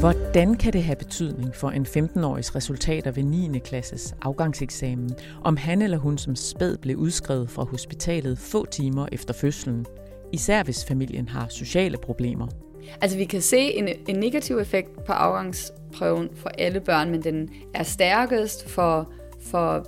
Hvordan 0.00 0.54
kan 0.54 0.72
det 0.72 0.82
have 0.82 0.96
betydning 0.96 1.54
for 1.54 1.70
en 1.70 1.86
15-årigs 1.86 2.56
resultater 2.56 3.10
ved 3.10 3.22
9. 3.22 3.58
klasses 3.58 4.14
afgangseksamen, 4.22 5.10
om 5.44 5.56
han 5.56 5.82
eller 5.82 5.98
hun 5.98 6.18
som 6.18 6.36
spæd 6.36 6.76
blev 6.76 6.96
udskrevet 6.96 7.50
fra 7.50 7.64
hospitalet 7.64 8.38
få 8.38 8.66
timer 8.66 9.06
efter 9.12 9.34
fødslen, 9.34 9.86
især 10.32 10.62
hvis 10.62 10.84
familien 10.84 11.28
har 11.28 11.48
sociale 11.48 11.96
problemer? 11.96 12.48
Altså 13.00 13.16
vi 13.16 13.24
kan 13.24 13.40
se 13.40 13.58
en, 13.58 13.88
en 14.08 14.16
negativ 14.16 14.58
effekt 14.58 15.04
på 15.04 15.12
afgangsprøven 15.12 16.28
for 16.34 16.48
alle 16.48 16.80
børn, 16.80 17.10
men 17.10 17.24
den 17.24 17.50
er 17.74 17.82
stærkest 17.82 18.68
for, 18.68 19.12
for 19.40 19.86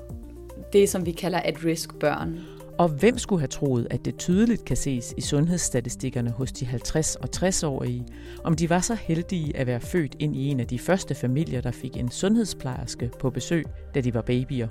det, 0.72 0.88
som 0.88 1.06
vi 1.06 1.12
kalder 1.12 1.38
at-risk 1.38 1.94
børn. 1.94 2.38
Og 2.82 2.88
hvem 2.88 3.18
skulle 3.18 3.40
have 3.40 3.48
troet, 3.48 3.86
at 3.90 4.04
det 4.04 4.16
tydeligt 4.16 4.64
kan 4.64 4.76
ses 4.76 5.14
i 5.16 5.20
sundhedsstatistikkerne 5.20 6.30
hos 6.30 6.52
de 6.52 6.66
50- 6.66 7.16
og 7.22 7.28
60-årige, 7.36 8.06
om 8.44 8.56
de 8.56 8.70
var 8.70 8.80
så 8.80 8.94
heldige 8.94 9.56
at 9.56 9.66
være 9.66 9.80
født 9.80 10.16
ind 10.18 10.36
i 10.36 10.48
en 10.48 10.60
af 10.60 10.66
de 10.66 10.78
første 10.78 11.14
familier, 11.14 11.60
der 11.60 11.70
fik 11.70 11.96
en 11.96 12.10
sundhedsplejerske 12.10 13.10
på 13.20 13.30
besøg, 13.30 13.64
da 13.94 14.00
de 14.00 14.14
var 14.14 14.22
babyer. 14.22 14.68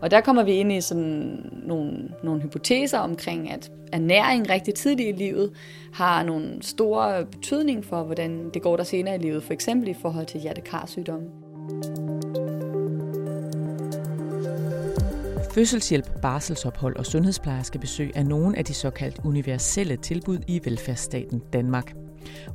Og 0.00 0.10
der 0.10 0.20
kommer 0.20 0.42
vi 0.42 0.52
ind 0.52 0.72
i 0.72 0.80
sådan 0.80 1.50
nogle, 1.66 2.08
nogle 2.24 2.42
hypoteser 2.42 2.98
omkring, 2.98 3.50
at 3.50 3.70
ernæring 3.92 4.50
rigtig 4.50 4.74
tidligt 4.74 5.08
i 5.08 5.22
livet 5.22 5.52
har 5.92 6.22
nogle 6.22 6.62
store 6.62 7.26
betydning 7.26 7.84
for, 7.84 8.02
hvordan 8.02 8.50
det 8.54 8.62
går 8.62 8.76
der 8.76 8.84
senere 8.84 9.14
i 9.14 9.18
livet, 9.18 9.42
for 9.42 9.52
eksempel 9.52 9.88
i 9.88 9.94
forhold 10.02 10.26
til 10.26 10.40
hjertekarsygdomme. 10.40 11.26
Fødselshjælp, 15.60 16.20
barselsophold 16.22 16.96
og 16.96 17.06
sundhedsplejerskebesøg 17.06 18.12
er 18.14 18.22
nogle 18.22 18.58
af 18.58 18.64
de 18.64 18.74
såkaldt 18.74 19.20
universelle 19.24 19.96
tilbud 19.96 20.38
i 20.46 20.60
velfærdsstaten 20.64 21.42
Danmark. 21.52 21.92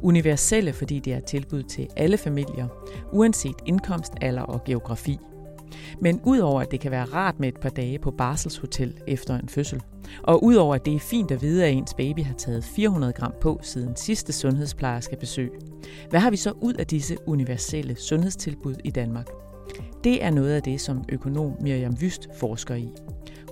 Universelle, 0.02 0.74
fordi 0.74 1.00
det 1.00 1.14
er 1.14 1.20
tilbud 1.20 1.64
til 1.64 1.88
alle 1.98 2.18
familier, 2.18 2.68
uanset 3.12 3.56
indkomst, 3.66 4.14
alder 4.22 4.42
og 4.42 4.64
geografi. 4.64 5.20
Men 6.02 6.22
udover 6.24 6.62
at 6.62 6.72
det 6.72 6.80
kan 6.80 6.92
være 6.92 7.06
rart 7.06 7.40
med 7.40 7.48
et 7.48 7.60
par 7.60 7.70
dage 7.70 8.00
på 8.00 8.12
barselshotel 8.12 8.94
efter 9.08 9.40
en 9.40 9.50
fødsel, 9.50 9.82
og 10.24 10.44
udover 10.44 10.76
at 10.76 10.86
det 10.86 10.96
er 10.96 11.00
fint 11.00 11.32
at 11.32 11.42
vide, 11.42 11.66
at 11.66 11.74
ens 11.74 11.94
baby 11.94 12.24
har 12.24 12.36
taget 12.36 12.64
400 12.64 13.14
gram 13.14 13.34
på 13.42 13.60
siden 13.62 13.96
sidste 13.96 14.34
sundhedsplejerske 14.34 15.18
besøg, 15.20 15.52
hvad 16.10 16.20
har 16.20 16.32
vi 16.32 16.38
så 16.38 16.52
ud 16.62 16.74
af 16.74 16.88
disse 16.88 17.18
universelle 17.28 17.96
sundhedstilbud 17.96 18.76
i 18.84 18.92
Danmark? 18.92 19.45
Det 20.06 20.24
er 20.24 20.30
noget 20.30 20.54
af 20.54 20.64
det, 20.64 20.82
som 20.82 21.04
økonom 21.10 21.58
Miriam 21.62 22.02
Vyst 22.02 22.28
forsker 22.34 22.76
i. 22.76 22.90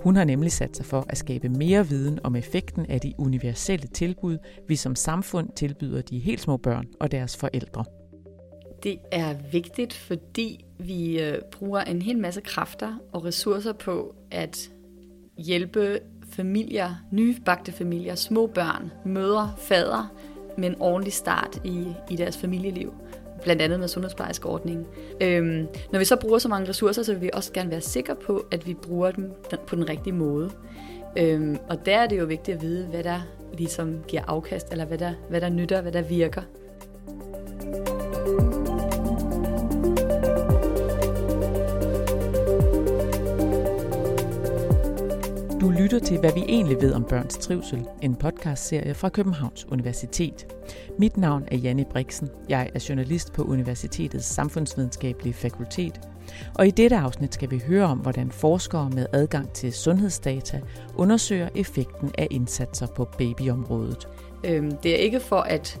Hun 0.02 0.16
har 0.16 0.24
nemlig 0.24 0.52
sat 0.52 0.76
sig 0.76 0.86
for 0.86 1.06
at 1.08 1.18
skabe 1.18 1.48
mere 1.48 1.88
viden 1.88 2.18
om 2.24 2.36
effekten 2.36 2.86
af 2.86 3.00
de 3.00 3.12
universelle 3.18 3.86
tilbud, 3.86 4.38
vi 4.68 4.76
som 4.76 4.96
samfund 4.96 5.48
tilbyder 5.56 6.02
de 6.02 6.18
helt 6.18 6.40
små 6.40 6.56
børn 6.56 6.86
og 7.00 7.12
deres 7.12 7.36
forældre. 7.36 7.84
Det 8.82 8.98
er 9.12 9.34
vigtigt, 9.52 9.92
fordi 9.92 10.64
vi 10.78 11.22
øh, 11.22 11.38
bruger 11.52 11.80
en 11.80 12.02
hel 12.02 12.18
masse 12.18 12.40
kræfter 12.40 12.98
og 13.12 13.24
ressourcer 13.24 13.72
på 13.72 14.14
at 14.30 14.70
hjælpe 15.38 15.98
familier, 16.30 17.04
nybagte 17.10 17.72
familier, 17.72 18.14
små 18.14 18.46
børn, 18.46 18.90
mødre, 19.04 19.52
fader 19.58 20.12
med 20.58 20.68
en 20.68 20.76
ordentlig 20.80 21.12
start 21.12 21.60
i, 21.64 21.84
i 22.10 22.16
deres 22.16 22.38
familieliv 22.38 22.92
blandt 23.44 23.62
andet 23.62 23.80
med 23.80 23.88
sundhedsplejerskeordningen. 23.88 24.86
Øhm, 25.20 25.66
når 25.92 25.98
vi 25.98 26.04
så 26.04 26.16
bruger 26.16 26.38
så 26.38 26.48
mange 26.48 26.68
ressourcer, 26.68 27.02
så 27.02 27.12
vil 27.12 27.22
vi 27.22 27.30
også 27.32 27.52
gerne 27.52 27.70
være 27.70 27.80
sikre 27.80 28.14
på, 28.14 28.46
at 28.50 28.66
vi 28.66 28.74
bruger 28.74 29.10
dem 29.10 29.32
på 29.66 29.76
den 29.76 29.88
rigtige 29.88 30.14
måde. 30.14 30.50
Øhm, 31.16 31.58
og 31.68 31.86
der 31.86 31.98
er 31.98 32.06
det 32.06 32.18
jo 32.18 32.24
vigtigt 32.24 32.54
at 32.54 32.62
vide, 32.62 32.86
hvad 32.86 33.04
der 33.04 33.20
ligesom 33.58 34.04
giver 34.08 34.22
afkast, 34.26 34.72
eller 34.72 34.84
hvad 34.84 34.98
der, 34.98 35.12
hvad 35.28 35.40
der 35.40 35.48
nytter, 35.48 35.82
hvad 35.82 35.92
der 35.92 36.02
virker. 36.02 36.42
Du 45.60 45.70
lytter 45.70 45.98
til, 45.98 46.18
hvad 46.18 46.32
vi 46.34 46.40
egentlig 46.48 46.76
ved 46.80 46.92
om 46.92 47.04
børns 47.04 47.38
trivsel, 47.38 47.86
en 48.02 48.16
podcastserie 48.16 48.94
fra 48.94 49.08
Københavns 49.08 49.66
Universitet. 49.70 50.53
Mit 50.98 51.16
navn 51.16 51.44
er 51.48 51.56
Janne 51.56 51.84
Brixen. 51.84 52.30
Jeg 52.48 52.70
er 52.74 52.86
journalist 52.88 53.32
på 53.32 53.42
Universitetets 53.42 54.24
Samfundsvidenskabelige 54.24 55.34
Fakultet. 55.34 56.00
Og 56.54 56.66
i 56.66 56.70
dette 56.70 56.96
afsnit 56.96 57.34
skal 57.34 57.50
vi 57.50 57.62
høre 57.66 57.84
om, 57.84 57.98
hvordan 57.98 58.30
forskere 58.30 58.90
med 58.90 59.06
adgang 59.12 59.52
til 59.52 59.72
sundhedsdata 59.72 60.60
undersøger 60.96 61.48
effekten 61.54 62.10
af 62.18 62.28
indsatser 62.30 62.86
på 62.86 63.08
babyområdet. 63.18 64.08
Øhm, 64.44 64.76
det 64.76 64.92
er 64.92 64.96
ikke 64.96 65.20
for 65.20 65.40
at 65.40 65.80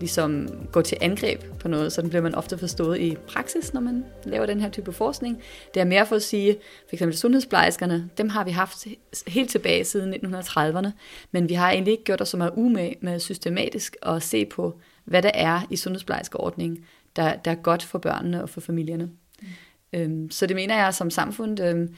ligesom 0.00 0.48
gå 0.72 0.82
til 0.82 0.98
angreb 1.00 1.44
på 1.60 1.68
noget, 1.68 1.92
så 1.92 2.02
den 2.02 2.08
bliver 2.08 2.22
man 2.22 2.34
ofte 2.34 2.58
forstået 2.58 3.00
i 3.00 3.16
praksis, 3.28 3.74
når 3.74 3.80
man 3.80 4.04
laver 4.24 4.46
den 4.46 4.60
her 4.60 4.70
type 4.70 4.92
forskning. 4.92 5.42
Det 5.74 5.80
er 5.80 5.84
mere 5.84 6.06
for 6.06 6.16
at 6.16 6.22
sige, 6.22 6.56
for 6.88 6.96
eksempel 6.96 7.18
sundhedsplejerskerne, 7.18 8.10
dem 8.18 8.28
har 8.28 8.44
vi 8.44 8.50
haft 8.50 8.86
helt 9.26 9.50
tilbage 9.50 9.84
siden 9.84 10.14
1930'erne, 10.14 10.88
men 11.30 11.48
vi 11.48 11.54
har 11.54 11.70
egentlig 11.70 11.92
ikke 11.92 12.04
gjort 12.04 12.20
os 12.20 12.28
så 12.28 12.36
meget 12.36 12.52
umage 12.56 12.96
med 13.00 13.20
systematisk 13.20 13.96
at 14.02 14.22
se 14.22 14.46
på, 14.46 14.80
hvad 15.04 15.22
der 15.22 15.30
er 15.34 15.60
i 15.70 15.76
sundhedsplejerskeordningen, 15.76 16.84
der, 17.16 17.36
der 17.36 17.50
er 17.50 17.54
godt 17.54 17.82
for 17.82 17.98
børnene 17.98 18.42
og 18.42 18.48
for 18.48 18.60
familierne. 18.60 19.10
Mm. 19.42 19.48
Øhm, 19.92 20.30
så 20.30 20.46
det 20.46 20.56
mener 20.56 20.76
jeg 20.76 20.94
som 20.94 21.10
samfund, 21.10 21.60
øhm, 21.60 21.94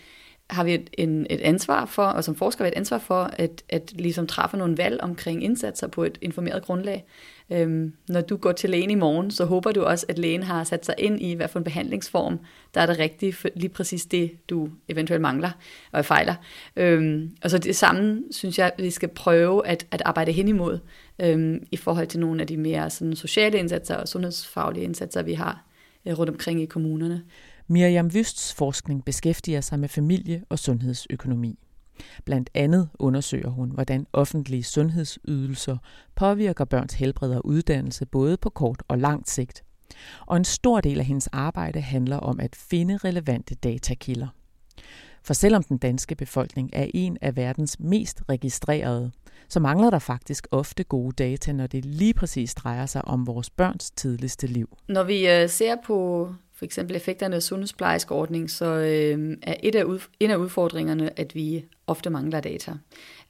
har 0.50 0.64
vi 0.64 0.74
et, 0.74 0.90
en, 0.92 1.26
et 1.30 1.40
ansvar 1.40 1.86
for, 1.86 2.04
og 2.04 2.24
som 2.24 2.34
forskere 2.34 2.68
et 2.68 2.74
ansvar 2.74 2.98
for, 2.98 3.30
at, 3.32 3.62
at 3.68 3.92
ligesom 3.92 4.26
træffe 4.26 4.56
nogle 4.56 4.78
valg 4.78 5.00
omkring 5.00 5.44
indsatser 5.44 5.86
på 5.86 6.04
et 6.04 6.18
informeret 6.20 6.62
grundlag. 6.62 7.04
Øhm, 7.52 7.92
når 8.08 8.20
du 8.20 8.36
går 8.36 8.52
til 8.52 8.70
lægen 8.70 8.90
i 8.90 8.94
morgen, 8.94 9.30
så 9.30 9.44
håber 9.44 9.72
du 9.72 9.82
også, 9.82 10.06
at 10.08 10.18
lægen 10.18 10.42
har 10.42 10.64
sat 10.64 10.86
sig 10.86 10.94
ind 10.98 11.20
i, 11.20 11.34
hvad 11.34 11.48
for 11.48 11.58
en 11.58 11.64
behandlingsform, 11.64 12.40
der 12.74 12.80
er 12.80 12.86
det 12.86 12.98
rigtige 12.98 13.32
for 13.32 13.48
lige 13.54 13.68
præcis 13.68 14.06
det, 14.06 14.50
du 14.50 14.68
eventuelt 14.88 15.22
mangler 15.22 15.50
og 15.92 16.04
fejler. 16.04 16.34
Øhm, 16.76 17.30
og 17.42 17.50
så 17.50 17.58
det 17.58 17.76
samme, 17.76 18.22
synes 18.30 18.58
jeg, 18.58 18.72
vi 18.78 18.90
skal 18.90 19.08
prøve 19.08 19.66
at, 19.66 19.86
at 19.90 20.02
arbejde 20.04 20.32
hen 20.32 20.48
imod 20.48 20.78
øhm, 21.18 21.66
i 21.70 21.76
forhold 21.76 22.06
til 22.06 22.20
nogle 22.20 22.40
af 22.40 22.46
de 22.46 22.56
mere 22.56 22.90
sådan, 22.90 23.16
sociale 23.16 23.58
indsatser 23.58 23.96
og 23.96 24.08
sundhedsfaglige 24.08 24.84
indsatser, 24.84 25.22
vi 25.22 25.34
har 25.34 25.64
øh, 26.06 26.18
rundt 26.18 26.30
omkring 26.30 26.62
i 26.62 26.66
kommunerne. 26.66 27.22
Miriam 27.68 28.06
Wysts 28.06 28.54
forskning 28.54 29.04
beskæftiger 29.04 29.60
sig 29.60 29.78
med 29.78 29.88
familie- 29.88 30.42
og 30.48 30.58
sundhedsøkonomi. 30.58 31.58
Blandt 32.24 32.50
andet 32.54 32.88
undersøger 32.98 33.50
hun, 33.50 33.70
hvordan 33.70 34.06
offentlige 34.12 34.62
sundhedsydelser 34.62 35.76
påvirker 36.14 36.64
børns 36.64 36.94
helbred 36.94 37.34
og 37.34 37.46
uddannelse 37.46 38.06
både 38.06 38.36
på 38.36 38.50
kort 38.50 38.82
og 38.88 38.98
langt 38.98 39.30
sigt. 39.30 39.64
Og 40.26 40.36
en 40.36 40.44
stor 40.44 40.80
del 40.80 40.98
af 40.98 41.04
hendes 41.04 41.26
arbejde 41.26 41.80
handler 41.80 42.16
om 42.16 42.40
at 42.40 42.56
finde 42.56 42.96
relevante 42.96 43.54
datakilder. 43.54 44.28
For 45.24 45.34
selvom 45.34 45.62
den 45.62 45.78
danske 45.78 46.14
befolkning 46.14 46.70
er 46.72 46.86
en 46.94 47.18
af 47.20 47.36
verdens 47.36 47.80
mest 47.80 48.22
registrerede, 48.28 49.10
så 49.48 49.60
mangler 49.60 49.90
der 49.90 49.98
faktisk 49.98 50.46
ofte 50.50 50.84
gode 50.84 51.12
data, 51.12 51.52
når 51.52 51.66
det 51.66 51.84
lige 51.84 52.14
præcis 52.14 52.54
drejer 52.54 52.86
sig 52.86 53.04
om 53.04 53.26
vores 53.26 53.50
børns 53.50 53.90
tidligste 53.90 54.46
liv. 54.46 54.76
Når 54.88 55.02
vi 55.02 55.28
øh, 55.28 55.48
ser 55.48 55.76
på 55.86 56.28
for 56.54 56.64
eksempel 56.64 56.96
effekterne 56.96 57.36
af 57.36 57.42
sundhedsplejerskeordning, 57.42 58.50
så 58.50 58.66
øh, 58.66 59.36
er 59.42 59.54
et 59.62 59.74
af 59.74 59.84
ud, 59.84 59.98
en 60.20 60.30
af 60.30 60.36
udfordringerne, 60.36 61.18
at 61.18 61.34
vi 61.34 61.64
ofte 61.92 62.10
mangler 62.10 62.40
data. 62.40 62.72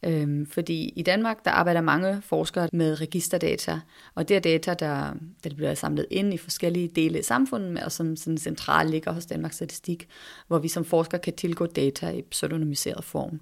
Øhm, 0.03 0.47
fordi 0.47 0.93
i 0.97 1.03
Danmark, 1.03 1.45
der 1.45 1.51
arbejder 1.51 1.81
mange 1.81 2.23
forskere 2.23 2.69
med 2.73 3.01
registerdata, 3.01 3.81
og 4.15 4.29
det 4.29 4.37
er 4.37 4.41
data, 4.41 4.75
der, 4.75 5.13
der 5.45 5.55
bliver 5.55 5.75
samlet 5.75 6.07
ind 6.11 6.35
i 6.35 6.37
forskellige 6.37 6.89
dele 6.89 7.19
af 7.19 7.25
samfundet, 7.25 7.85
og 7.85 7.93
som 7.93 8.17
sådan 8.17 8.39
centralt 8.39 8.91
ligger 8.91 9.13
hos 9.13 9.27
Danmarks 9.27 9.57
Statistik, 9.57 10.09
hvor 10.49 10.59
vi 10.59 10.69
som 10.69 10.85
forskere 10.85 11.21
kan 11.21 11.37
tilgå 11.37 11.67
data 11.67 12.11
i 12.11 12.23
pseudonymiseret 12.23 13.05
form. 13.05 13.41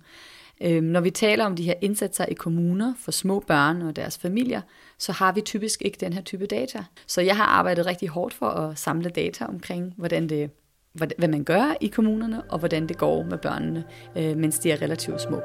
Øhm, 0.61 0.85
når 0.85 1.01
vi 1.01 1.11
taler 1.11 1.45
om 1.45 1.57
de 1.57 1.63
her 1.63 1.75
indsatser 1.81 2.27
i 2.27 2.34
kommuner 2.34 2.95
for 2.99 3.11
små 3.11 3.41
børn 3.41 3.83
og 3.83 3.97
deres 3.97 4.19
familier, 4.19 4.61
så 4.99 5.13
har 5.13 5.33
vi 5.33 5.41
typisk 5.41 5.83
ikke 5.83 5.99
den 6.01 6.13
her 6.13 6.23
type 6.23 6.47
data. 6.47 6.84
Så 7.07 7.21
jeg 7.21 7.37
har 7.37 7.45
arbejdet 7.45 7.87
rigtig 7.87 8.09
hårdt 8.09 8.34
for 8.34 8.47
at 8.47 8.78
samle 8.78 9.11
data 9.11 9.45
omkring, 9.45 9.95
hvordan 9.97 10.28
det, 10.28 10.51
hvad 10.92 11.28
man 11.28 11.45
gør 11.45 11.75
i 11.81 11.87
kommunerne, 11.87 12.42
og 12.42 12.59
hvordan 12.59 12.89
det 12.89 12.98
går 12.98 13.22
med 13.22 13.39
børnene, 13.39 13.84
øh, 14.16 14.37
mens 14.37 14.59
de 14.59 14.71
er 14.72 14.83
relativt 14.83 15.21
små. 15.21 15.41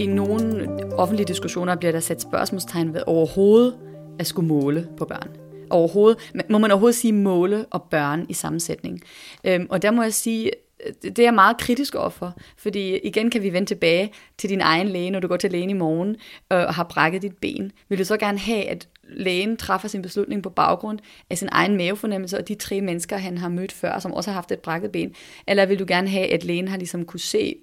I 0.00 0.06
nogle 0.06 0.68
offentlige 0.92 1.26
diskussioner 1.28 1.76
bliver 1.76 1.92
der 1.92 2.00
sat 2.00 2.20
spørgsmålstegn 2.20 2.94
ved 2.94 3.02
overhovedet 3.06 3.74
at 4.18 4.26
skulle 4.26 4.48
måle 4.48 4.88
på 4.96 5.04
børn 5.04 5.28
overhovedet, 5.70 6.32
må 6.50 6.58
man 6.58 6.70
overhovedet 6.70 6.96
sige 6.96 7.12
måle 7.12 7.64
og 7.70 7.82
børn 7.82 8.26
i 8.28 8.32
sammensætning. 8.32 9.00
Øhm, 9.44 9.66
og 9.70 9.82
der 9.82 9.90
må 9.90 10.02
jeg 10.02 10.14
sige, 10.14 10.50
øh, 10.86 10.92
det 11.02 11.18
er 11.18 11.22
jeg 11.22 11.34
meget 11.34 11.58
kritisk 11.58 11.94
overfor, 11.94 12.38
fordi 12.56 12.96
igen 12.96 13.30
kan 13.30 13.42
vi 13.42 13.52
vende 13.52 13.68
tilbage 13.68 14.12
til 14.38 14.50
din 14.50 14.60
egen 14.60 14.88
læge, 14.88 15.10
når 15.10 15.20
du 15.20 15.28
går 15.28 15.36
til 15.36 15.50
lægen 15.50 15.70
i 15.70 15.72
morgen 15.72 16.16
øh, 16.52 16.58
og 16.58 16.74
har 16.74 16.84
brækket 16.84 17.22
dit 17.22 17.36
ben. 17.36 17.72
Vil 17.88 17.98
du 17.98 18.04
så 18.04 18.16
gerne 18.16 18.38
have, 18.38 18.64
at 18.64 18.88
lægen 19.08 19.56
træffer 19.56 19.88
sin 19.88 20.02
beslutning 20.02 20.42
på 20.42 20.50
baggrund 20.50 20.98
af 21.30 21.38
sin 21.38 21.48
egen 21.52 21.76
mavefornemmelse 21.76 22.38
og 22.38 22.48
de 22.48 22.54
tre 22.54 22.80
mennesker, 22.80 23.16
han 23.16 23.38
har 23.38 23.48
mødt 23.48 23.72
før, 23.72 23.98
som 23.98 24.12
også 24.12 24.30
har 24.30 24.34
haft 24.34 24.52
et 24.52 24.60
brækket 24.60 24.92
ben? 24.92 25.14
Eller 25.46 25.66
vil 25.66 25.78
du 25.78 25.84
gerne 25.88 26.08
have, 26.08 26.32
at 26.32 26.44
lægen 26.44 26.68
har 26.68 26.76
ligesom 26.76 27.04
kunne 27.04 27.20
se 27.20 27.56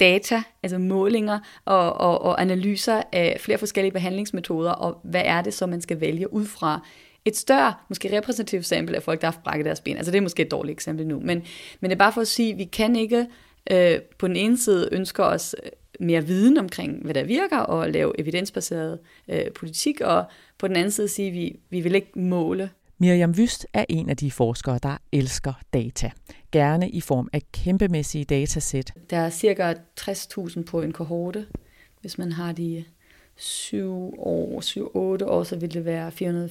data, 0.00 0.42
altså 0.62 0.78
målinger 0.78 1.38
og, 1.64 1.92
og, 1.92 2.22
og 2.22 2.40
analyser 2.40 3.02
af 3.12 3.36
flere 3.40 3.58
forskellige 3.58 3.92
behandlingsmetoder, 3.92 4.70
og 4.70 5.00
hvad 5.04 5.22
er 5.24 5.42
det 5.42 5.54
så, 5.54 5.66
man 5.66 5.80
skal 5.80 6.00
vælge 6.00 6.32
ud 6.32 6.46
fra 6.46 6.86
et 7.24 7.36
større, 7.36 7.74
måske 7.88 8.16
repræsentativt 8.16 8.60
eksempel 8.60 8.94
af 8.94 9.02
folk, 9.02 9.20
der 9.20 9.26
har 9.26 9.40
brækket 9.44 9.64
deres 9.64 9.80
ben. 9.80 9.96
Altså 9.96 10.12
det 10.12 10.18
er 10.18 10.22
måske 10.22 10.42
et 10.42 10.50
dårligt 10.50 10.76
eksempel 10.76 11.06
nu, 11.06 11.20
men, 11.20 11.42
men 11.80 11.90
det 11.90 11.96
er 11.96 11.98
bare 11.98 12.12
for 12.12 12.20
at 12.20 12.28
sige, 12.28 12.52
at 12.52 12.58
vi 12.58 12.64
kan 12.64 12.96
ikke 12.96 13.26
øh, 13.70 14.00
på 14.18 14.28
den 14.28 14.36
ene 14.36 14.58
side 14.58 14.88
ønske 14.92 15.24
os 15.24 15.54
mere 16.00 16.26
viden 16.26 16.58
omkring, 16.58 17.02
hvad 17.02 17.14
der 17.14 17.24
virker, 17.24 17.58
og 17.58 17.90
lave 17.90 18.20
evidensbaseret 18.20 18.98
øh, 19.28 19.50
politik, 19.54 20.00
og 20.00 20.24
på 20.58 20.68
den 20.68 20.76
anden 20.76 20.90
side 20.90 21.08
sige, 21.08 21.28
at 21.28 21.34
vi, 21.34 21.56
vi 21.70 21.80
vil 21.80 21.94
ikke 21.94 22.18
måle. 22.18 22.70
Miriam 22.98 23.30
Wyst 23.30 23.66
er 23.72 23.84
en 23.88 24.08
af 24.08 24.16
de 24.16 24.30
forskere, 24.30 24.78
der 24.82 24.96
elsker 25.12 25.52
data. 25.72 26.10
Gerne 26.52 26.90
i 26.90 27.00
form 27.00 27.28
af 27.32 27.42
kæmpemæssige 27.52 28.24
datasæt. 28.24 28.92
Der 29.10 29.16
er 29.16 29.30
cirka 29.30 29.74
60.000 30.00 30.64
på 30.64 30.82
en 30.82 30.92
kohorte. 30.92 31.46
Hvis 32.00 32.18
man 32.18 32.32
har 32.32 32.52
de 32.52 32.84
7 33.36 34.14
år, 34.18 34.60
7-8 35.22 35.24
år, 35.26 35.42
så 35.42 35.56
ville 35.56 35.74
det 35.74 35.84
være 35.84 36.08
480.000 36.08 36.20
eller 36.20 36.46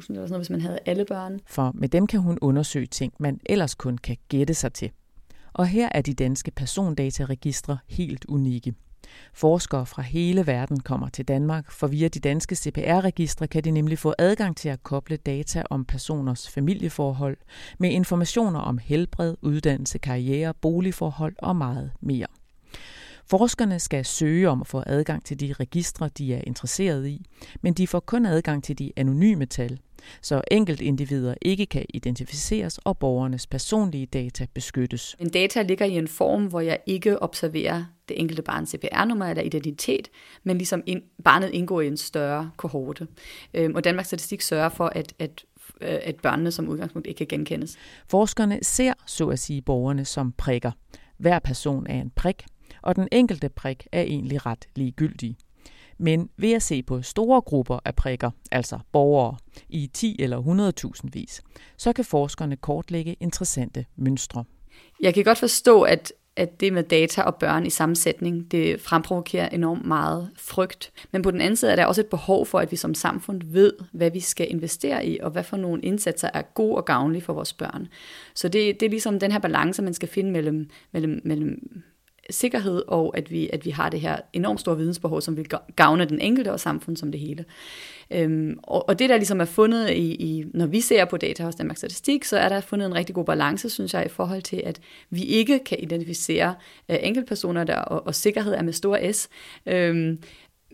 sådan 0.00 0.14
noget, 0.16 0.38
hvis 0.38 0.50
man 0.50 0.60
havde 0.60 0.78
alle 0.86 1.04
børn. 1.04 1.40
For 1.46 1.72
med 1.74 1.88
dem 1.88 2.06
kan 2.06 2.20
hun 2.20 2.38
undersøge 2.40 2.86
ting, 2.86 3.12
man 3.18 3.40
ellers 3.46 3.74
kun 3.74 3.98
kan 3.98 4.16
gætte 4.28 4.54
sig 4.54 4.72
til. 4.72 4.90
Og 5.54 5.66
her 5.66 5.88
er 5.90 6.00
de 6.00 6.14
danske 6.14 6.50
persondataregistre 6.50 7.78
helt 7.88 8.24
unikke. 8.24 8.74
Forskere 9.32 9.86
fra 9.86 10.02
hele 10.02 10.46
verden 10.46 10.80
kommer 10.80 11.08
til 11.08 11.28
Danmark, 11.28 11.70
for 11.70 11.86
via 11.86 12.08
de 12.08 12.20
danske 12.20 12.54
CPR-registre 12.54 13.46
kan 13.46 13.64
de 13.64 13.70
nemlig 13.70 13.98
få 13.98 14.14
adgang 14.18 14.56
til 14.56 14.68
at 14.68 14.82
koble 14.82 15.16
data 15.16 15.62
om 15.70 15.84
personers 15.84 16.50
familieforhold 16.50 17.36
med 17.78 17.90
informationer 17.90 18.60
om 18.60 18.78
helbred, 18.78 19.34
uddannelse, 19.42 19.98
karriere, 19.98 20.54
boligforhold 20.54 21.34
og 21.38 21.56
meget 21.56 21.92
mere. 22.00 22.26
Forskerne 23.26 23.80
skal 23.80 24.04
søge 24.04 24.48
om 24.48 24.60
at 24.60 24.66
få 24.66 24.82
adgang 24.86 25.24
til 25.24 25.40
de 25.40 25.52
registre, 25.52 26.10
de 26.18 26.34
er 26.34 26.40
interesseret 26.46 27.06
i, 27.08 27.26
men 27.62 27.74
de 27.74 27.86
får 27.86 28.00
kun 28.00 28.26
adgang 28.26 28.64
til 28.64 28.78
de 28.78 28.92
anonyme 28.96 29.46
tal, 29.46 29.80
så 30.22 30.40
enkeltindivider 30.50 31.34
ikke 31.42 31.66
kan 31.66 31.86
identificeres 31.88 32.78
og 32.78 32.98
borgernes 32.98 33.46
personlige 33.46 34.06
data 34.06 34.46
beskyttes. 34.54 35.16
En 35.18 35.28
data 35.28 35.62
ligger 35.62 35.86
i 35.86 35.98
en 35.98 36.08
form, 36.08 36.46
hvor 36.46 36.60
jeg 36.60 36.78
ikke 36.86 37.22
observerer 37.22 37.84
det 38.08 38.20
enkelte 38.20 38.42
barns 38.42 38.70
CPR-nummer 38.70 39.26
eller 39.26 39.42
identitet, 39.42 40.10
men 40.44 40.58
ligesom 40.58 40.82
in, 40.86 41.02
barnet 41.24 41.50
indgår 41.50 41.80
i 41.80 41.86
en 41.86 41.96
større 41.96 42.50
kohorte. 42.56 43.06
Øhm, 43.54 43.74
og 43.74 43.84
Danmarks 43.84 44.08
Statistik 44.08 44.40
sørger 44.40 44.68
for, 44.68 44.86
at, 44.86 45.14
at 45.18 45.44
øh, 45.80 45.98
at 46.02 46.16
børnene 46.16 46.52
som 46.52 46.68
udgangspunkt 46.68 47.08
ikke 47.08 47.18
kan 47.18 47.26
genkendes. 47.26 47.76
Forskerne 48.08 48.58
ser, 48.62 48.92
så 49.06 49.28
at 49.28 49.38
sige, 49.38 49.62
borgerne 49.62 50.04
som 50.04 50.32
prikker. 50.32 50.70
Hver 51.18 51.38
person 51.38 51.86
er 51.86 52.00
en 52.00 52.10
prik, 52.10 52.44
og 52.82 52.96
den 52.96 53.08
enkelte 53.12 53.48
prik 53.48 53.86
er 53.92 54.02
egentlig 54.02 54.46
ret 54.46 54.68
ligegyldig. 54.76 55.36
Men 55.98 56.28
ved 56.36 56.52
at 56.52 56.62
se 56.62 56.82
på 56.82 57.02
store 57.02 57.40
grupper 57.40 57.78
af 57.84 57.94
prikker, 57.94 58.30
altså 58.50 58.78
borgere, 58.92 59.36
i 59.68 59.90
10 59.94 60.16
eller 60.18 60.72
100.000 61.02 61.08
vis, 61.12 61.42
så 61.76 61.92
kan 61.92 62.04
forskerne 62.04 62.56
kortlægge 62.56 63.16
interessante 63.20 63.84
mønstre. 63.96 64.44
Jeg 65.00 65.14
kan 65.14 65.24
godt 65.24 65.38
forstå, 65.38 65.82
at, 65.82 66.12
at 66.36 66.60
det 66.60 66.72
med 66.72 66.82
data 66.82 67.22
og 67.22 67.34
børn 67.34 67.66
i 67.66 67.70
sammensætning, 67.70 68.50
det 68.50 68.80
fremprovokerer 68.80 69.48
enormt 69.48 69.84
meget 69.84 70.30
frygt. 70.36 70.92
Men 71.12 71.22
på 71.22 71.30
den 71.30 71.40
anden 71.40 71.56
side 71.56 71.72
er 71.72 71.76
der 71.76 71.86
også 71.86 72.00
et 72.00 72.06
behov 72.06 72.46
for, 72.46 72.58
at 72.58 72.70
vi 72.70 72.76
som 72.76 72.94
samfund 72.94 73.40
ved, 73.44 73.72
hvad 73.92 74.10
vi 74.10 74.20
skal 74.20 74.50
investere 74.50 75.06
i, 75.06 75.18
og 75.18 75.30
hvad 75.30 75.44
for 75.44 75.56
nogle 75.56 75.82
indsatser 75.82 76.30
er 76.34 76.42
gode 76.42 76.76
og 76.76 76.84
gavnlige 76.84 77.22
for 77.22 77.32
vores 77.32 77.52
børn. 77.52 77.88
Så 78.34 78.48
det, 78.48 78.80
det 78.80 78.86
er 78.86 78.90
ligesom 78.90 79.20
den 79.20 79.32
her 79.32 79.38
balance, 79.38 79.82
man 79.82 79.94
skal 79.94 80.08
finde 80.08 80.30
mellem, 80.30 80.70
mellem, 80.92 81.20
mellem 81.24 81.82
sikkerhed, 82.30 82.82
og 82.88 83.18
at 83.18 83.30
vi, 83.30 83.50
at 83.52 83.64
vi 83.64 83.70
har 83.70 83.88
det 83.88 84.00
her 84.00 84.16
enormt 84.32 84.60
store 84.60 84.76
vidensbehov, 84.76 85.20
som 85.20 85.36
vil 85.36 85.46
gavne 85.76 86.04
den 86.04 86.20
enkelte 86.20 86.52
og 86.52 86.60
samfund 86.60 86.96
som 86.96 87.12
det 87.12 87.20
hele. 87.20 87.44
Øhm, 88.10 88.58
og, 88.62 88.88
og 88.88 88.98
det, 88.98 89.08
der 89.08 89.16
ligesom 89.16 89.40
er 89.40 89.44
fundet, 89.44 89.90
i, 89.90 90.14
i, 90.14 90.44
når 90.54 90.66
vi 90.66 90.80
ser 90.80 91.04
på 91.04 91.16
data 91.16 91.44
hos 91.44 91.54
Danmarks 91.54 91.78
Statistik, 91.78 92.24
så 92.24 92.36
er 92.36 92.48
der 92.48 92.60
fundet 92.60 92.86
en 92.86 92.94
rigtig 92.94 93.14
god 93.14 93.24
balance, 93.24 93.70
synes 93.70 93.94
jeg, 93.94 94.06
i 94.06 94.08
forhold 94.08 94.42
til, 94.42 94.62
at 94.64 94.80
vi 95.10 95.22
ikke 95.22 95.58
kan 95.58 95.78
identificere 95.80 96.54
øh, 96.88 96.96
enkeltpersoner 97.00 97.64
der, 97.64 97.76
og, 97.76 98.06
og 98.06 98.14
sikkerhed 98.14 98.54
er 98.54 98.62
med 98.62 98.72
stor 98.72 99.12
S, 99.12 99.28
øhm, 99.66 100.18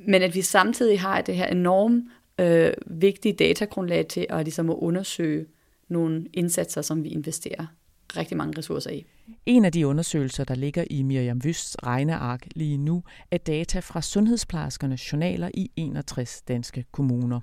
men 0.06 0.22
at 0.22 0.34
vi 0.34 0.42
samtidig 0.42 1.00
har 1.00 1.20
det 1.20 1.34
her 1.36 1.46
enormt 1.46 2.04
øh, 2.40 2.72
vigtige 2.86 3.32
datagrundlag 3.32 4.06
til 4.06 4.26
at, 4.28 4.44
ligesom 4.44 4.70
at 4.70 4.76
undersøge 4.78 5.46
nogle 5.88 6.26
indsatser, 6.32 6.82
som 6.82 7.04
vi 7.04 7.08
investerer 7.08 7.66
rigtig 8.16 8.36
mange 8.36 8.58
ressourcer 8.58 8.90
i. 8.90 9.06
En 9.46 9.64
af 9.64 9.72
de 9.72 9.86
undersøgelser, 9.86 10.44
der 10.44 10.54
ligger 10.54 10.84
i 10.90 11.02
Miriam 11.02 11.40
Wysts 11.44 11.76
regneark 11.86 12.46
lige 12.56 12.76
nu, 12.76 13.02
er 13.30 13.38
data 13.38 13.80
fra 13.80 14.02
sundhedsplejerskernes 14.02 15.12
journaler 15.12 15.50
i 15.54 15.70
61 15.76 16.42
danske 16.42 16.84
kommuner. 16.92 17.40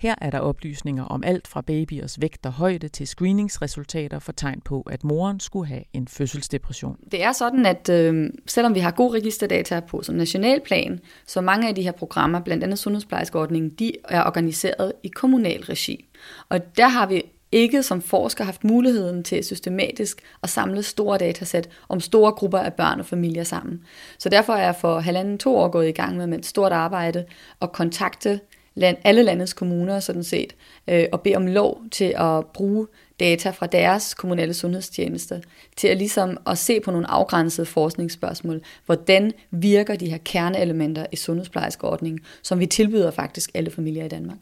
Her 0.00 0.14
er 0.20 0.30
der 0.30 0.38
oplysninger 0.38 1.04
om 1.04 1.24
alt 1.24 1.48
fra 1.48 1.60
babyers 1.60 2.20
vægt 2.20 2.46
og 2.46 2.52
højde 2.52 2.88
til 2.88 3.06
screeningsresultater 3.06 4.18
for 4.18 4.32
tegn 4.32 4.60
på, 4.60 4.80
at 4.80 5.04
moren 5.04 5.40
skulle 5.40 5.66
have 5.66 5.82
en 5.92 6.08
fødselsdepression. 6.08 6.96
Det 7.12 7.22
er 7.22 7.32
sådan, 7.32 7.66
at 7.66 7.88
øh, 7.88 8.30
selvom 8.46 8.74
vi 8.74 8.80
har 8.80 8.90
god 8.90 9.14
registerdata 9.14 9.80
på 9.80 10.02
som 10.02 10.14
nationalplan, 10.14 11.00
så 11.26 11.40
mange 11.40 11.68
af 11.68 11.74
de 11.74 11.82
her 11.82 11.92
programmer, 11.92 12.40
blandt 12.40 12.64
andet 12.64 12.78
sundhedsplejerskeordningen, 12.78 13.70
de 13.70 13.92
er 14.08 14.24
organiseret 14.24 14.92
i 15.02 15.08
kommunal 15.08 15.64
regi. 15.64 16.08
Og 16.48 16.76
der 16.76 16.88
har 16.88 17.06
vi 17.06 17.22
ikke 17.52 17.82
som 17.82 18.02
forsker 18.02 18.44
haft 18.44 18.64
muligheden 18.64 19.22
til 19.22 19.44
systematisk 19.44 20.22
at 20.42 20.50
samle 20.50 20.82
store 20.82 21.18
datasæt 21.18 21.68
om 21.88 22.00
store 22.00 22.32
grupper 22.32 22.58
af 22.58 22.74
børn 22.74 23.00
og 23.00 23.06
familier 23.06 23.44
sammen. 23.44 23.84
Så 24.18 24.28
derfor 24.28 24.52
er 24.52 24.64
jeg 24.64 24.76
for 24.76 25.00
halvanden 25.00 25.38
to 25.38 25.56
år 25.56 25.68
gået 25.68 25.88
i 25.88 25.92
gang 25.92 26.16
med, 26.16 26.26
med 26.26 26.38
et 26.38 26.46
stort 26.46 26.72
arbejde 26.72 27.24
og 27.60 27.72
kontakte 27.72 28.40
land, 28.74 28.96
alle 29.04 29.22
landets 29.22 29.52
kommuner 29.52 30.00
sådan 30.00 30.24
set, 30.24 30.56
øh, 30.88 31.06
og 31.12 31.20
bede 31.20 31.36
om 31.36 31.46
lov 31.46 31.82
til 31.90 32.14
at 32.16 32.46
bruge 32.46 32.86
data 33.20 33.50
fra 33.50 33.66
deres 33.66 34.14
kommunale 34.14 34.54
sundhedstjeneste, 34.54 35.42
til 35.76 35.88
at 35.88 35.96
ligesom 35.96 36.38
at 36.46 36.58
se 36.58 36.80
på 36.80 36.90
nogle 36.90 37.10
afgrænsede 37.10 37.66
forskningsspørgsmål. 37.66 38.60
Hvordan 38.86 39.32
virker 39.50 39.96
de 39.96 40.10
her 40.10 40.18
kerneelementer 40.24 41.06
i 41.12 41.16
sundhedsplejerskeordningen, 41.16 42.20
som 42.42 42.60
vi 42.60 42.66
tilbyder 42.66 43.10
faktisk 43.10 43.50
alle 43.54 43.70
familier 43.70 44.04
i 44.04 44.08
Danmark. 44.08 44.38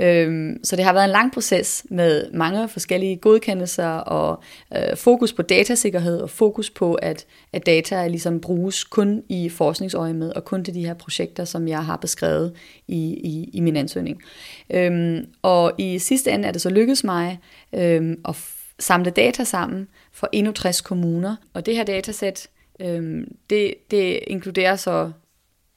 Øhm, 0.00 0.60
så 0.64 0.76
det 0.76 0.84
har 0.84 0.92
været 0.92 1.04
en 1.04 1.10
lang 1.10 1.32
proces 1.32 1.86
med 1.90 2.32
mange 2.32 2.68
forskellige 2.68 3.16
godkendelser 3.16 3.88
og 3.88 4.42
øh, 4.76 4.96
fokus 4.96 5.32
på 5.32 5.42
datasikkerhed 5.42 6.20
og 6.20 6.30
fokus 6.30 6.70
på, 6.70 6.94
at, 6.94 7.26
at 7.52 7.66
data 7.66 8.06
ligesom 8.06 8.40
bruges 8.40 8.84
kun 8.84 9.22
i 9.28 9.48
forskningsøje 9.48 10.12
med 10.12 10.32
og 10.32 10.44
kun 10.44 10.64
til 10.64 10.74
de 10.74 10.86
her 10.86 10.94
projekter, 10.94 11.44
som 11.44 11.68
jeg 11.68 11.84
har 11.84 11.96
beskrevet 11.96 12.52
i, 12.88 12.96
i, 13.08 13.50
i 13.52 13.60
min 13.60 13.76
ansøgning. 13.76 14.22
Øhm, 14.70 15.26
og 15.42 15.72
i 15.78 15.98
sidste 15.98 16.30
ende 16.30 16.48
er 16.48 16.52
det 16.52 16.60
så 16.60 16.70
lykkedes 16.70 17.04
mig 17.04 17.38
øhm, 17.74 18.20
at 18.28 18.36
samle 18.78 19.10
data 19.10 19.44
sammen 19.44 19.88
for 20.12 20.28
61 20.32 20.80
kommuner. 20.80 21.36
Og 21.54 21.66
det 21.66 21.76
her 21.76 21.84
datasæt, 21.84 22.48
øhm, 22.80 23.34
det, 23.50 23.74
det 23.90 24.20
inkluderer 24.26 24.76
så 24.76 25.10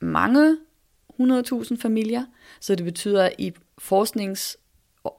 mange 0.02 0.58
100.000 1.22 1.82
familier, 1.82 2.24
så 2.60 2.76
det 2.76 2.86
betyder, 2.86 3.24
at 3.24 3.34
i 3.38 3.54
forsknings 3.82 4.58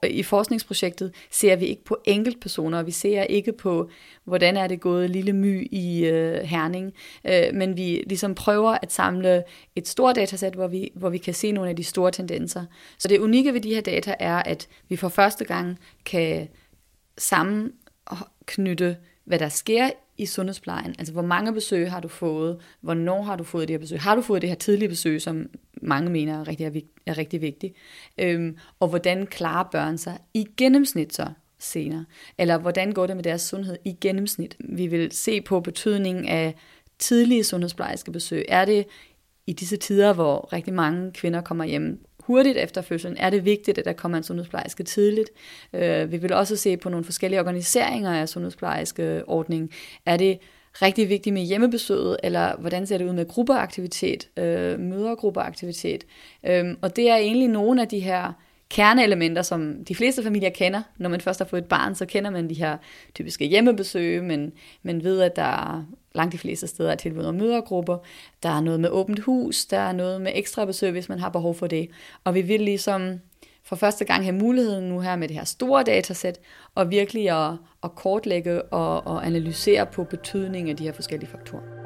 i 0.09 0.23
forskningsprojektet 0.23 1.13
ser 1.31 1.55
vi 1.55 1.65
ikke 1.65 1.83
på 1.83 1.97
enkeltpersoner, 2.05 2.83
vi 2.83 2.91
ser 2.91 3.23
ikke 3.23 3.53
på, 3.53 3.89
hvordan 4.23 4.57
er 4.57 4.67
det 4.67 4.81
gået 4.81 5.09
lille 5.09 5.33
my 5.33 5.67
i 5.71 6.05
øh, 6.05 6.41
Herning, 6.41 6.93
øh, 7.25 7.53
men 7.53 7.77
vi 7.77 8.03
ligesom 8.07 8.35
prøver 8.35 8.77
at 8.81 8.91
samle 8.91 9.43
et 9.75 9.87
stort 9.87 10.15
datasæt, 10.15 10.53
hvor 10.53 10.67
vi, 10.67 10.91
hvor 10.95 11.09
vi 11.09 11.17
kan 11.17 11.33
se 11.33 11.51
nogle 11.51 11.69
af 11.69 11.75
de 11.75 11.83
store 11.83 12.11
tendenser. 12.11 12.65
Så 12.97 13.07
det 13.07 13.19
unikke 13.19 13.53
ved 13.53 13.61
de 13.61 13.73
her 13.73 13.81
data 13.81 14.15
er, 14.19 14.37
at 14.37 14.67
vi 14.89 14.95
for 14.95 15.09
første 15.09 15.45
gang 15.45 15.79
kan 16.05 16.47
sammenknytte, 17.17 18.97
hvad 19.25 19.39
der 19.39 19.49
sker 19.49 19.89
i 20.17 20.25
sundhedsplejen. 20.25 20.95
Altså, 20.99 21.13
hvor 21.13 21.21
mange 21.21 21.53
besøg 21.53 21.91
har 21.91 21.99
du 21.99 22.07
fået? 22.07 22.57
Hvornår 22.81 23.21
har 23.21 23.35
du 23.35 23.43
fået 23.43 23.67
det 23.67 23.73
her 23.73 23.79
besøg? 23.79 24.01
Har 24.01 24.15
du 24.15 24.21
fået 24.21 24.41
det 24.41 24.49
her 24.49 24.55
tidlige 24.55 24.89
besøg, 24.89 25.21
som 25.21 25.49
mange 25.83 26.09
mener 26.09 26.39
er 26.39 26.47
rigtig, 26.47 26.65
er, 26.65 26.81
er 27.05 27.17
rigtig 27.17 27.41
vigtig. 27.41 27.73
Øhm, 28.17 28.57
og 28.79 28.87
hvordan 28.87 29.27
klarer 29.27 29.69
børn 29.71 29.97
sig 29.97 30.17
i 30.33 30.47
gennemsnit 30.57 31.13
så 31.13 31.27
senere? 31.59 32.05
Eller 32.37 32.57
hvordan 32.57 32.91
går 32.91 33.07
det 33.07 33.15
med 33.15 33.23
deres 33.23 33.41
sundhed 33.41 33.77
i 33.85 33.97
gennemsnit? 34.01 34.57
Vi 34.59 34.87
vil 34.87 35.11
se 35.11 35.41
på 35.41 35.59
betydningen 35.59 36.27
af 36.27 36.55
tidlige 36.99 37.43
sundhedsplejerske 37.43 38.11
besøg. 38.11 38.45
Er 38.47 38.65
det 38.65 38.85
i 39.47 39.53
disse 39.53 39.77
tider, 39.77 40.13
hvor 40.13 40.53
rigtig 40.53 40.73
mange 40.73 41.11
kvinder 41.11 41.41
kommer 41.41 41.63
hjem 41.63 42.05
hurtigt 42.19 42.57
efter 42.57 42.81
fødslen, 42.81 43.17
er 43.17 43.29
det 43.29 43.45
vigtigt, 43.45 43.77
at 43.77 43.85
der 43.85 43.93
kommer 43.93 44.17
en 44.17 44.23
sundhedsplejerske 44.23 44.83
tidligt. 44.83 45.29
Øh, 45.73 46.11
vi 46.11 46.17
vil 46.17 46.33
også 46.33 46.55
se 46.55 46.77
på 46.77 46.89
nogle 46.89 47.05
forskellige 47.05 47.39
organiseringer 47.39 48.11
af 48.11 48.29
sundhedsplejerskeordningen. 48.29 49.69
Er 50.05 50.17
det 50.17 50.39
rigtig 50.81 51.09
vigtigt 51.09 51.33
med 51.33 51.41
hjemmebesøget, 51.41 52.17
eller 52.23 52.55
hvordan 52.57 52.87
ser 52.87 52.97
det 52.97 53.05
ud 53.05 53.13
med 53.13 53.27
gruppeaktivitet, 53.27 54.27
øh, 54.37 54.79
mødergruppeaktivitet. 54.79 56.03
Øhm, 56.43 56.77
og 56.81 56.95
det 56.95 57.09
er 57.09 57.15
egentlig 57.15 57.47
nogle 57.47 57.81
af 57.81 57.87
de 57.87 57.99
her 57.99 58.31
kerneelementer, 58.69 59.41
som 59.41 59.85
de 59.85 59.95
fleste 59.95 60.23
familier 60.23 60.49
kender. 60.49 60.81
Når 60.97 61.09
man 61.09 61.21
først 61.21 61.39
har 61.39 61.45
fået 61.45 61.61
et 61.61 61.67
barn, 61.67 61.95
så 61.95 62.05
kender 62.05 62.29
man 62.29 62.49
de 62.49 62.53
her 62.53 62.77
typiske 63.15 63.45
hjemmebesøg, 63.45 64.23
men 64.23 64.51
man 64.83 65.03
ved, 65.03 65.21
at 65.21 65.35
der 65.35 65.43
er 65.43 65.85
langt 66.15 66.33
de 66.33 66.37
fleste 66.37 66.67
steder 66.67 66.91
er 66.91 66.95
tilbud 66.95 67.23
om 67.23 67.35
mødergrupper. 67.35 67.97
Der 68.43 68.49
er 68.49 68.61
noget 68.61 68.79
med 68.79 68.89
åbent 68.89 69.19
hus, 69.19 69.65
der 69.65 69.77
er 69.77 69.91
noget 69.91 70.21
med 70.21 70.31
ekstra 70.35 70.65
besøg, 70.65 70.91
hvis 70.91 71.09
man 71.09 71.19
har 71.19 71.29
behov 71.29 71.55
for 71.55 71.67
det. 71.67 71.89
Og 72.23 72.35
vi 72.35 72.41
vil 72.41 72.61
ligesom 72.61 73.19
for 73.65 73.75
første 73.75 74.05
gang 74.05 74.23
have 74.23 74.35
muligheden 74.35 74.89
nu 74.89 74.99
her 74.99 75.15
med 75.15 75.27
det 75.27 75.37
her 75.37 75.43
store 75.43 75.83
datasæt, 75.83 76.39
og 76.75 76.91
virkelig 76.91 77.29
at, 77.29 77.57
at 77.83 77.95
kortlægge 77.95 78.61
og, 78.61 79.07
og 79.07 79.25
analysere 79.25 79.85
på 79.85 80.03
betydningen 80.03 80.69
af 80.69 80.77
de 80.77 80.83
her 80.83 80.93
forskellige 80.93 81.29
faktorer. 81.29 81.82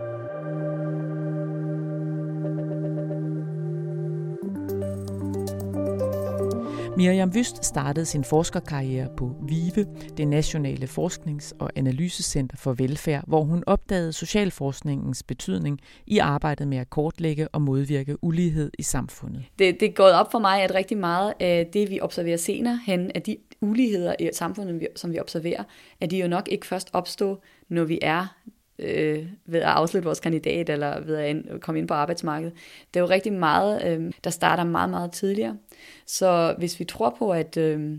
Miriam 6.97 7.35
Vyst 7.35 7.65
startede 7.65 8.05
sin 8.05 8.23
forskerkarriere 8.23 9.09
på 9.17 9.35
VIVE, 9.41 9.85
det 10.17 10.27
nationale 10.27 10.87
forsknings- 10.87 11.53
og 11.59 11.69
analysecenter 11.75 12.57
for 12.57 12.73
velfærd, 12.73 13.23
hvor 13.27 13.43
hun 13.43 13.63
opdagede 13.67 14.13
socialforskningens 14.13 15.23
betydning 15.23 15.79
i 16.07 16.17
arbejdet 16.17 16.67
med 16.67 16.77
at 16.77 16.89
kortlægge 16.89 17.47
og 17.47 17.61
modvirke 17.61 18.23
ulighed 18.23 18.71
i 18.79 18.83
samfundet. 18.83 19.43
Det, 19.59 19.79
det 19.79 19.87
er 19.87 19.93
gået 19.93 20.13
op 20.13 20.31
for 20.31 20.39
mig, 20.39 20.61
at 20.61 20.75
rigtig 20.75 20.97
meget 20.97 21.33
af 21.39 21.69
det, 21.73 21.89
vi 21.89 21.99
observerer 22.01 22.37
senere 22.37 22.79
hen, 22.85 23.11
at 23.15 23.25
de 23.25 23.37
uligheder 23.61 24.15
i 24.19 24.29
samfundet, 24.33 24.87
som 24.95 25.11
vi 25.11 25.19
observerer, 25.19 25.63
at 26.01 26.11
de 26.11 26.19
jo 26.19 26.27
nok 26.27 26.47
ikke 26.51 26.67
først 26.67 26.89
opstår, 26.93 27.43
når 27.69 27.83
vi 27.83 27.99
er 28.01 28.35
øh, 28.79 29.25
ved 29.45 29.59
at 29.59 29.67
afslutte 29.67 30.05
vores 30.05 30.19
kandidat 30.19 30.69
eller 30.69 30.99
ved 30.99 31.17
at 31.17 31.61
komme 31.61 31.79
ind 31.79 31.87
på 31.87 31.93
arbejdsmarkedet. 31.93 32.53
Det 32.93 32.99
er 32.99 33.03
jo 33.03 33.09
rigtig 33.09 33.33
meget, 33.33 33.85
øh, 33.85 34.11
der 34.23 34.29
starter 34.29 34.63
meget, 34.63 34.89
meget 34.89 35.11
tidligere. 35.11 35.57
Så 36.05 36.55
hvis 36.57 36.79
vi 36.79 36.85
tror 36.85 37.15
på, 37.19 37.31
at 37.31 37.57
øh, 37.57 37.97